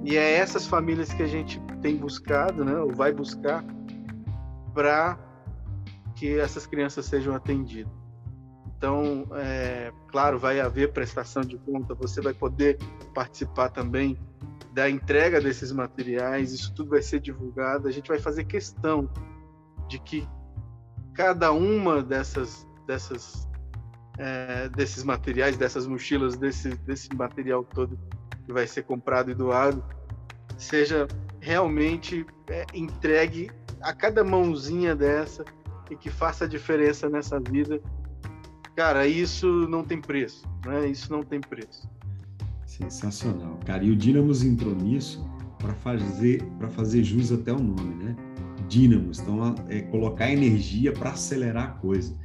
[0.03, 3.65] E é essas famílias que a gente tem buscado, né, ou vai buscar,
[4.75, 5.17] para
[6.15, 7.91] que essas crianças sejam atendidas.
[8.77, 12.77] Então, é, claro, vai haver prestação de conta, você vai poder
[13.15, 14.19] participar também
[14.71, 17.87] da entrega desses materiais, isso tudo vai ser divulgado.
[17.87, 19.09] A gente vai fazer questão
[19.87, 20.27] de que
[21.15, 23.47] cada uma dessas, dessas
[24.17, 27.97] é, desses materiais, dessas mochilas, desse, desse material todo
[28.45, 29.83] que vai ser comprado e doado,
[30.57, 31.07] seja
[31.39, 33.51] realmente é, entregue
[33.81, 35.43] a cada mãozinha dessa
[35.89, 37.81] e que faça a diferença nessa vida.
[38.75, 40.87] Cara, isso não tem preço, né?
[40.87, 41.89] Isso não tem preço.
[42.65, 43.83] Sensacional, cara.
[43.83, 45.25] E o Dínamos entrou nisso
[45.59, 48.15] para fazer para fazer jus até o nome, né?
[48.67, 52.15] Dínamos, então é colocar energia para acelerar a coisa.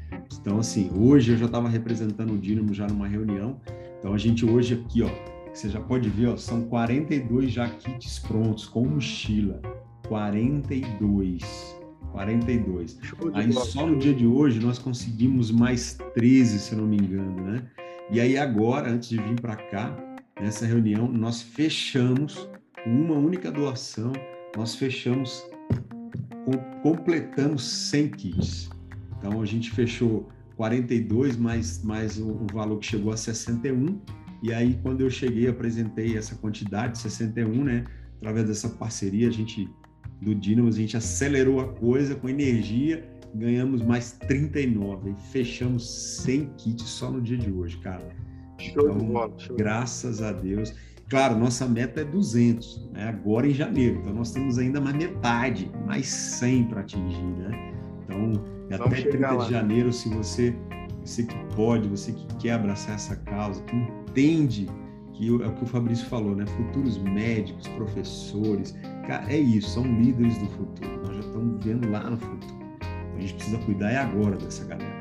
[0.41, 3.61] Então assim, hoje eu já estava representando o Dínamo já numa reunião.
[3.99, 5.11] Então a gente hoje aqui, ó,
[5.53, 9.61] você já pode ver, ó, são 42 já kits prontos com mochila.
[10.09, 11.81] 42.
[12.13, 12.99] 42.
[13.35, 17.63] Aí só no dia de hoje nós conseguimos mais 13, se não me engano, né?
[18.11, 19.97] E aí agora, antes de vir para cá,
[20.41, 22.49] nessa reunião, nós fechamos
[22.85, 24.13] uma única doação,
[24.57, 25.45] nós fechamos,
[26.83, 28.71] completamos 100 kits.
[29.19, 34.01] Então a gente fechou 42 mais, mais o, o valor que chegou a 61.
[34.43, 37.85] E aí quando eu cheguei, apresentei essa quantidade, 61, né?
[38.19, 39.69] Através dessa parceria, a gente
[40.21, 46.47] do Dynamos, a gente acelerou a coisa com energia, ganhamos mais 39 e fechamos 100
[46.59, 48.07] kits só no dia de hoje, cara.
[48.59, 49.57] Show então, bola, show.
[49.57, 50.75] graças a Deus.
[51.11, 53.09] Claro, nossa meta é 200, né?
[53.09, 53.99] agora em janeiro.
[54.01, 57.75] Então, nós temos ainda mais metade, mais 100 para atingir, né?
[58.05, 58.33] Então,
[58.71, 59.45] Vamos até 30 lá.
[59.45, 60.55] de janeiro, se você,
[61.05, 64.69] você que pode, você que quer abraçar essa causa, que entende
[65.13, 66.47] que é o que o Fabrício falou, né?
[66.47, 71.03] Futuros médicos, professores, cara, é isso, são líderes do futuro.
[71.05, 72.61] Nós já estamos vendo lá no futuro.
[73.17, 75.01] A gente precisa cuidar é agora dessa galera.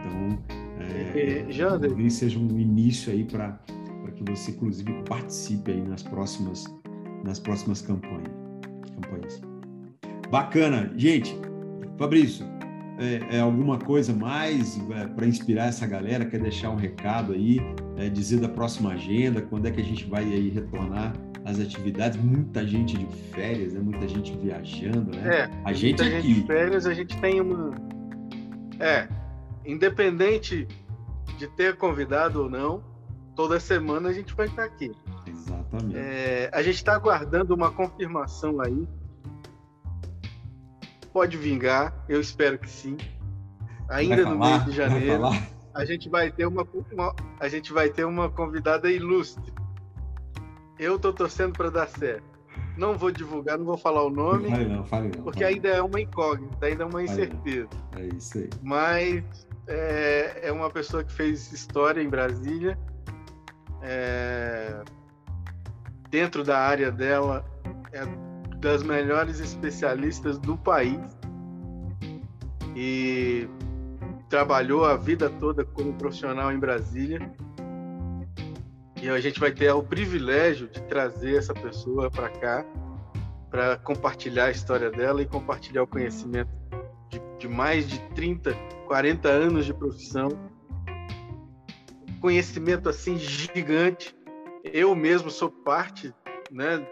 [0.00, 0.38] Então,
[0.80, 1.44] é,
[1.78, 3.60] talvez seja um início aí para
[4.24, 6.64] que você, inclusive, participe aí nas próximas,
[7.24, 8.30] nas próximas campanhas.
[8.94, 9.40] campanhas.
[10.30, 10.92] Bacana.
[10.96, 11.36] Gente,
[11.98, 12.46] Fabrício,
[12.98, 16.24] é, é alguma coisa mais é, para inspirar essa galera?
[16.24, 17.58] Quer deixar um recado aí?
[17.96, 19.42] É, dizer da próxima agenda?
[19.42, 21.14] Quando é que a gente vai aí retornar
[21.44, 22.18] às atividades?
[22.22, 23.80] Muita gente de férias, né?
[23.80, 25.36] Muita gente viajando, né?
[25.36, 26.28] É, a gente muita aqui.
[26.28, 27.74] Gente de férias, a gente tem uma...
[28.78, 29.08] É,
[29.64, 30.66] independente
[31.38, 32.89] de ter convidado ou não,
[33.40, 34.92] toda semana a gente vai estar aqui.
[35.26, 35.96] Exatamente.
[35.96, 38.86] É, a gente está aguardando uma confirmação aí
[41.10, 42.98] pode vingar, eu espero que sim.
[43.88, 45.22] Ainda no mês de janeiro,
[45.74, 49.52] a gente vai ter uma, uma, a gente vai ter uma convidada ilustre.
[50.78, 52.38] Eu tô torcendo para dar certo.
[52.76, 55.82] Não vou divulgar, não vou falar o nome, fale não, fale não, porque ainda é
[55.82, 57.70] uma incógnita, ainda é uma incerteza.
[57.96, 58.50] É isso aí.
[58.62, 62.78] Mas é, é, uma pessoa que fez história em Brasília.
[63.82, 64.82] É,
[66.10, 67.44] dentro da área dela,
[67.92, 68.04] é
[68.58, 71.00] das melhores especialistas do país
[72.76, 73.48] e
[74.28, 77.20] trabalhou a vida toda como profissional em Brasília.
[79.02, 82.64] E a gente vai ter o privilégio de trazer essa pessoa para cá
[83.50, 86.50] para compartilhar a história dela e compartilhar o conhecimento
[87.08, 88.54] de, de, mais de 30,
[88.86, 90.28] 40 anos de profissão.
[92.20, 94.14] Conhecimento assim gigante.
[94.64, 96.12] Eu mesmo sou parte,
[96.50, 96.86] né,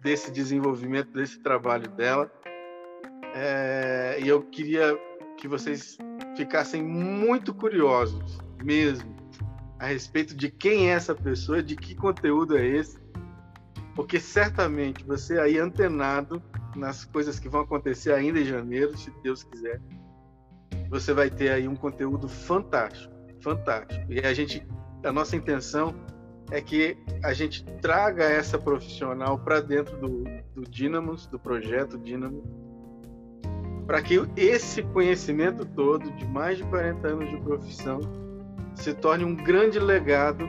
[0.00, 2.30] desse desenvolvimento, desse trabalho dela.
[3.34, 4.98] É, e eu queria
[5.36, 5.96] que vocês
[6.36, 9.14] ficassem muito curiosos, mesmo,
[9.78, 12.98] a respeito de quem é essa pessoa, de que conteúdo é esse,
[13.94, 16.42] porque certamente você aí antenado
[16.76, 19.80] nas coisas que vão acontecer ainda em janeiro, se Deus quiser,
[20.88, 24.12] você vai ter aí um conteúdo fantástico, fantástico.
[24.12, 24.66] E a gente,
[25.04, 25.94] a nossa intenção
[26.50, 30.24] é que a gente traga essa profissional para dentro do,
[30.54, 32.42] do Dynamos, do projeto Dynamo,
[33.86, 38.00] para que esse conhecimento todo de mais de 40 anos de profissão
[38.74, 40.44] se torne um grande legado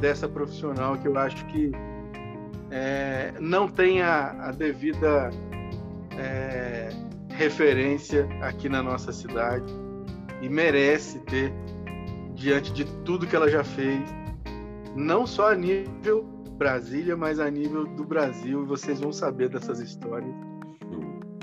[0.00, 1.72] dessa profissional que eu acho que
[2.70, 5.30] é, não tem a, a devida
[6.16, 6.90] é,
[7.30, 9.72] referência aqui na nossa cidade
[10.42, 11.52] e merece ter
[12.38, 14.00] diante de tudo que ela já fez,
[14.96, 16.24] não só a nível
[16.56, 18.62] Brasília, mas a nível do Brasil.
[18.62, 20.34] E vocês vão saber dessas histórias.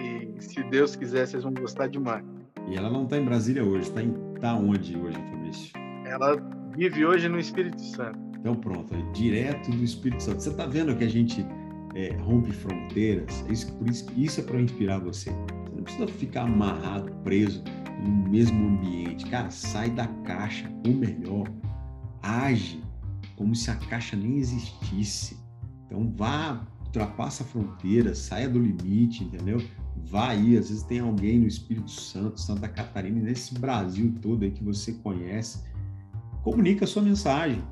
[0.02, 2.26] E se Deus quiser, vocês vão gostar demais.
[2.68, 5.72] E ela não está em Brasília hoje, está em tá onde hoje, Fabrício?
[6.06, 6.36] Ela
[6.76, 8.20] vive hoje no Espírito Santo.
[8.40, 10.42] Então pronto, é direto do Espírito Santo.
[10.42, 11.46] Você está vendo que a gente
[11.96, 13.46] é, rompe fronteiras?
[13.50, 15.30] Isso, por isso, isso é para inspirar você.
[15.30, 17.64] Você não precisa ficar amarrado, preso
[18.04, 19.26] no mesmo ambiente.
[19.26, 21.48] Cara, sai da caixa, ou melhor,
[22.22, 22.84] age
[23.36, 25.38] como se a caixa nem existisse.
[25.86, 29.62] Então vá, ultrapassa a fronteira, saia do limite, entendeu?
[30.06, 34.52] Vá aí, às vezes tem alguém no Espírito Santo, Santa Catarina, nesse Brasil todo aí
[34.52, 35.64] que você conhece.
[36.44, 37.64] Comunica a sua mensagem,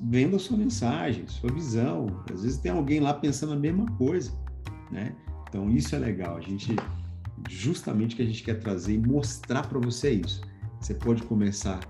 [0.00, 2.06] venda a sua mensagem, sua visão.
[2.32, 4.32] Às vezes tem alguém lá pensando a mesma coisa,
[4.90, 5.14] né?
[5.48, 6.36] Então isso é legal.
[6.36, 6.76] A gente
[7.48, 10.40] justamente que a gente quer trazer e mostrar para você isso.
[10.80, 11.80] Você pode começar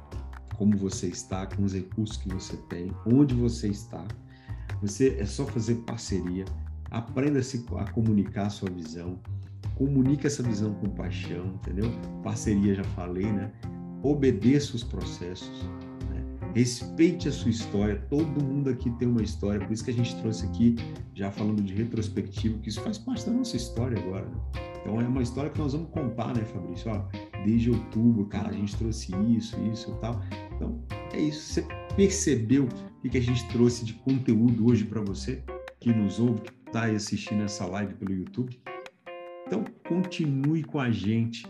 [0.57, 4.07] como você está, com os recursos que você tem, onde você está.
[4.80, 6.44] Você é só fazer parceria,
[6.90, 9.18] aprenda a, se, a comunicar a sua visão,
[9.76, 11.90] comunique essa visão com paixão, entendeu?
[12.22, 13.50] Parceria já falei, né?
[14.03, 15.64] Obedeça os processos?
[16.55, 17.96] Respeite a sua história.
[18.09, 20.76] Todo mundo aqui tem uma história, por isso que a gente trouxe aqui,
[21.14, 24.26] já falando de retrospectivo, que isso faz parte da nossa história agora.
[24.26, 24.36] Né?
[24.80, 26.90] Então é uma história que nós vamos contar, né, Fabrício?
[26.90, 27.05] Ó,
[27.44, 30.22] desde outubro, cara, a gente trouxe isso, isso e tal.
[30.55, 30.80] Então
[31.12, 31.55] é isso.
[31.55, 32.68] Você percebeu
[33.05, 35.42] o que a gente trouxe de conteúdo hoje para você
[35.80, 38.61] que nos ouve, que está assistindo essa live pelo YouTube?
[39.46, 41.46] Então continue com a gente,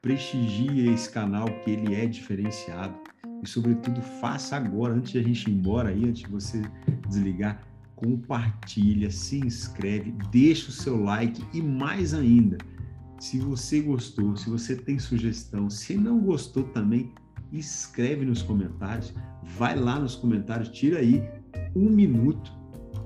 [0.00, 3.05] prestigie esse canal que ele é diferenciado
[3.42, 6.62] e sobretudo faça agora antes de a gente ir embora aí, antes de você
[7.08, 7.62] desligar,
[7.94, 12.58] compartilha, se inscreve, deixa o seu like e mais ainda,
[13.18, 17.12] se você gostou, se você tem sugestão, se não gostou também,
[17.50, 19.14] escreve nos comentários,
[19.56, 21.22] vai lá nos comentários, tira aí
[21.74, 22.52] um minuto,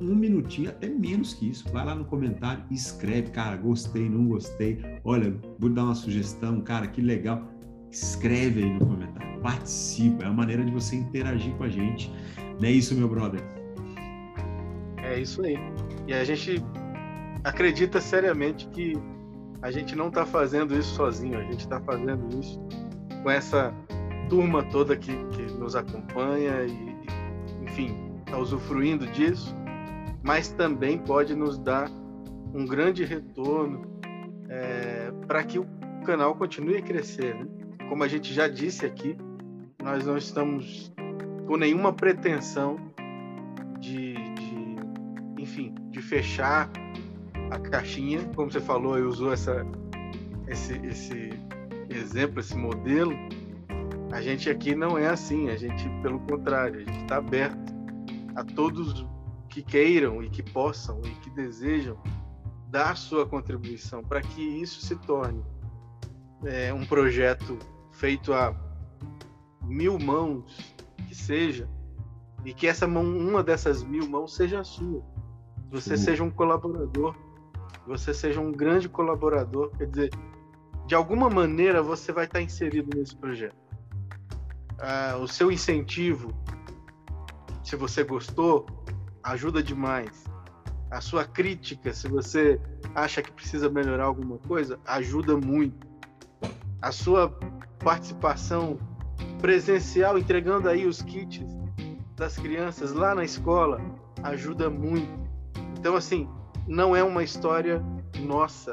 [0.01, 4.81] um minutinho, até menos que isso, vai lá no comentário escreve, cara, gostei, não gostei,
[5.05, 7.49] olha, vou dar uma sugestão, cara, que legal,
[7.91, 12.12] escreve aí no comentário, participa, é a maneira de você interagir com a gente,
[12.61, 13.41] não é isso, meu brother?
[14.99, 15.57] É isso aí.
[16.07, 16.62] E a gente
[17.43, 18.95] acredita seriamente que
[19.62, 22.61] a gente não está fazendo isso sozinho, a gente está fazendo isso
[23.22, 23.74] com essa
[24.28, 26.97] turma toda que, que nos acompanha e,
[27.64, 29.55] enfim, está usufruindo disso,
[30.22, 31.91] mas também pode nos dar
[32.55, 33.82] um grande retorno
[34.49, 35.66] é, para que o
[36.05, 37.34] canal continue a crescer.
[37.34, 37.47] Né?
[37.91, 39.14] Como a gente já disse aqui,
[39.82, 40.91] nós não estamos
[41.47, 42.78] com nenhuma pretensão
[43.78, 44.30] de
[46.01, 46.70] de fechar
[47.51, 49.66] a caixinha, como você falou, e usou essa,
[50.47, 51.30] esse, esse
[51.91, 53.12] exemplo, esse modelo.
[54.11, 57.74] A gente aqui não é assim, a gente, pelo contrário, a gente está aberto
[58.34, 59.07] a todos
[59.49, 61.99] que queiram e que possam e que desejam
[62.68, 65.43] dar sua contribuição para que isso se torne
[66.45, 67.59] é, um projeto
[68.01, 68.55] feito a
[69.62, 70.74] mil mãos
[71.07, 71.68] que seja
[72.44, 75.05] e que essa mão, uma dessas mil mãos seja a sua
[75.70, 76.05] você Sim.
[76.05, 77.14] seja um colaborador,
[77.87, 80.11] você seja um grande colaborador, quer dizer,
[80.87, 83.54] de alguma maneira você vai estar inserido nesse projeto.
[84.80, 86.34] Ah, o seu incentivo,
[87.62, 88.66] se você gostou,
[89.22, 90.25] ajuda demais.
[90.91, 92.61] A sua crítica, se você
[92.92, 95.87] acha que precisa melhorar alguma coisa, ajuda muito.
[96.83, 97.29] A sua
[97.80, 98.78] participação
[99.40, 101.44] presencial, entregando aí os kits
[102.14, 103.80] das crianças lá na escola,
[104.22, 105.08] ajuda muito.
[105.78, 106.28] Então, assim,
[106.68, 107.82] não é uma história
[108.20, 108.72] nossa,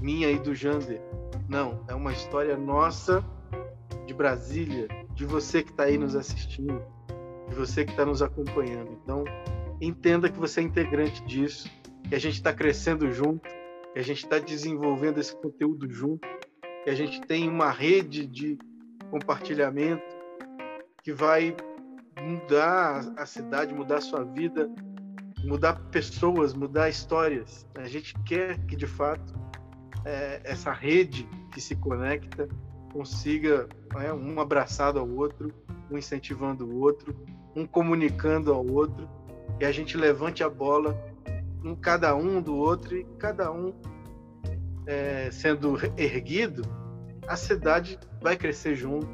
[0.00, 1.00] minha e do Jander.
[1.48, 3.24] Não, é uma história nossa
[4.06, 6.82] de Brasília, de você que está aí nos assistindo,
[7.48, 8.98] de você que está nos acompanhando.
[9.02, 9.24] Então,
[9.80, 11.70] entenda que você é integrante disso,
[12.08, 13.48] que a gente está crescendo junto,
[13.92, 16.26] que a gente está desenvolvendo esse conteúdo junto,
[16.84, 18.58] que a gente tem uma rede de
[19.10, 20.02] compartilhamento
[21.02, 21.56] que vai
[22.20, 24.70] mudar a cidade, mudar a sua vida
[25.44, 27.66] mudar pessoas, mudar histórias.
[27.76, 29.34] A gente quer que, de fato,
[30.04, 32.48] é, essa rede que se conecta
[32.92, 33.68] consiga
[34.02, 35.52] é, um abraçado ao outro,
[35.90, 37.14] um incentivando o outro,
[37.54, 39.08] um comunicando ao outro,
[39.60, 40.98] e a gente levante a bola
[41.64, 43.72] um cada um do outro e cada um
[44.90, 46.62] é, sendo erguido,
[47.28, 49.08] a cidade vai crescer junto.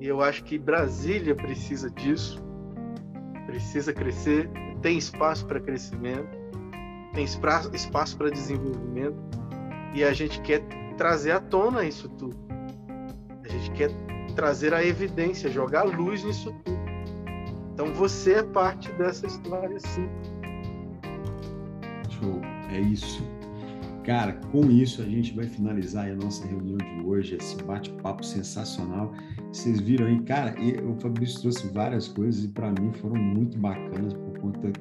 [0.00, 2.42] E eu acho que Brasília precisa disso,
[3.46, 4.48] precisa crescer,
[4.80, 6.38] tem espaço para crescimento,
[7.12, 9.18] tem espaço para desenvolvimento
[9.92, 10.62] e a gente quer
[10.96, 12.36] trazer à tona isso tudo.
[13.44, 13.90] A gente quer
[14.34, 16.78] trazer a evidência, jogar luz nisso tudo.
[17.74, 20.08] Então você é parte dessa história, sim.
[22.08, 22.40] Show,
[22.70, 23.37] é isso.
[24.08, 29.12] Cara, com isso a gente vai finalizar a nossa reunião de hoje, esse bate-papo sensacional.
[29.52, 34.14] Vocês viram aí, cara, o Fabrício trouxe várias coisas e para mim foram muito bacanas
[34.14, 34.72] por conta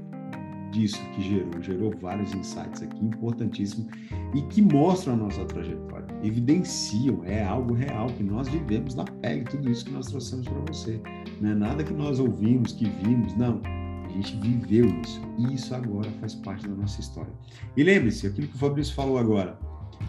[0.71, 3.91] disso que gerou, gerou vários insights aqui importantíssimos
[4.33, 9.43] e que mostram a nossa trajetória, evidenciam, é algo real que nós vivemos na pele,
[9.43, 11.01] tudo isso que nós trouxemos para você.
[11.41, 13.61] Não é nada que nós ouvimos, que vimos, não
[14.09, 15.21] gente viveu isso.
[15.37, 17.31] E isso agora faz parte da nossa história.
[17.75, 19.59] E lembre-se, aquilo que o Fabrício falou agora,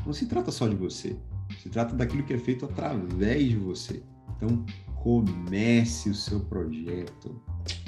[0.04, 1.16] não se trata só de você.
[1.62, 4.02] Se trata daquilo que é feito através de você.
[4.36, 4.64] Então,
[5.02, 7.40] comece o seu projeto.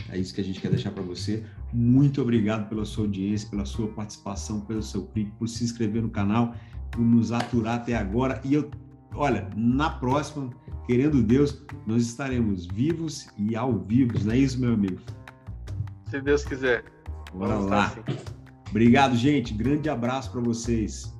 [0.08, 1.44] É isso que a gente quer deixar para você.
[1.72, 6.10] Muito obrigado pela sua audiência, pela sua participação, pelo seu clique, por se inscrever no
[6.10, 6.54] canal,
[6.90, 8.40] por nos aturar até agora.
[8.44, 8.70] E eu,
[9.14, 10.50] olha, na próxima,
[10.86, 14.18] querendo Deus, nós estaremos vivos e ao vivo.
[14.24, 14.98] Não é isso, meu amigo?
[16.10, 16.84] Se Deus quiser.
[17.32, 17.86] Bora lá.
[17.86, 18.02] Assim.
[18.68, 19.54] Obrigado, gente.
[19.54, 21.16] Grande abraço para vocês.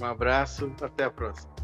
[0.00, 0.72] Um abraço.
[0.82, 1.55] Até a próxima.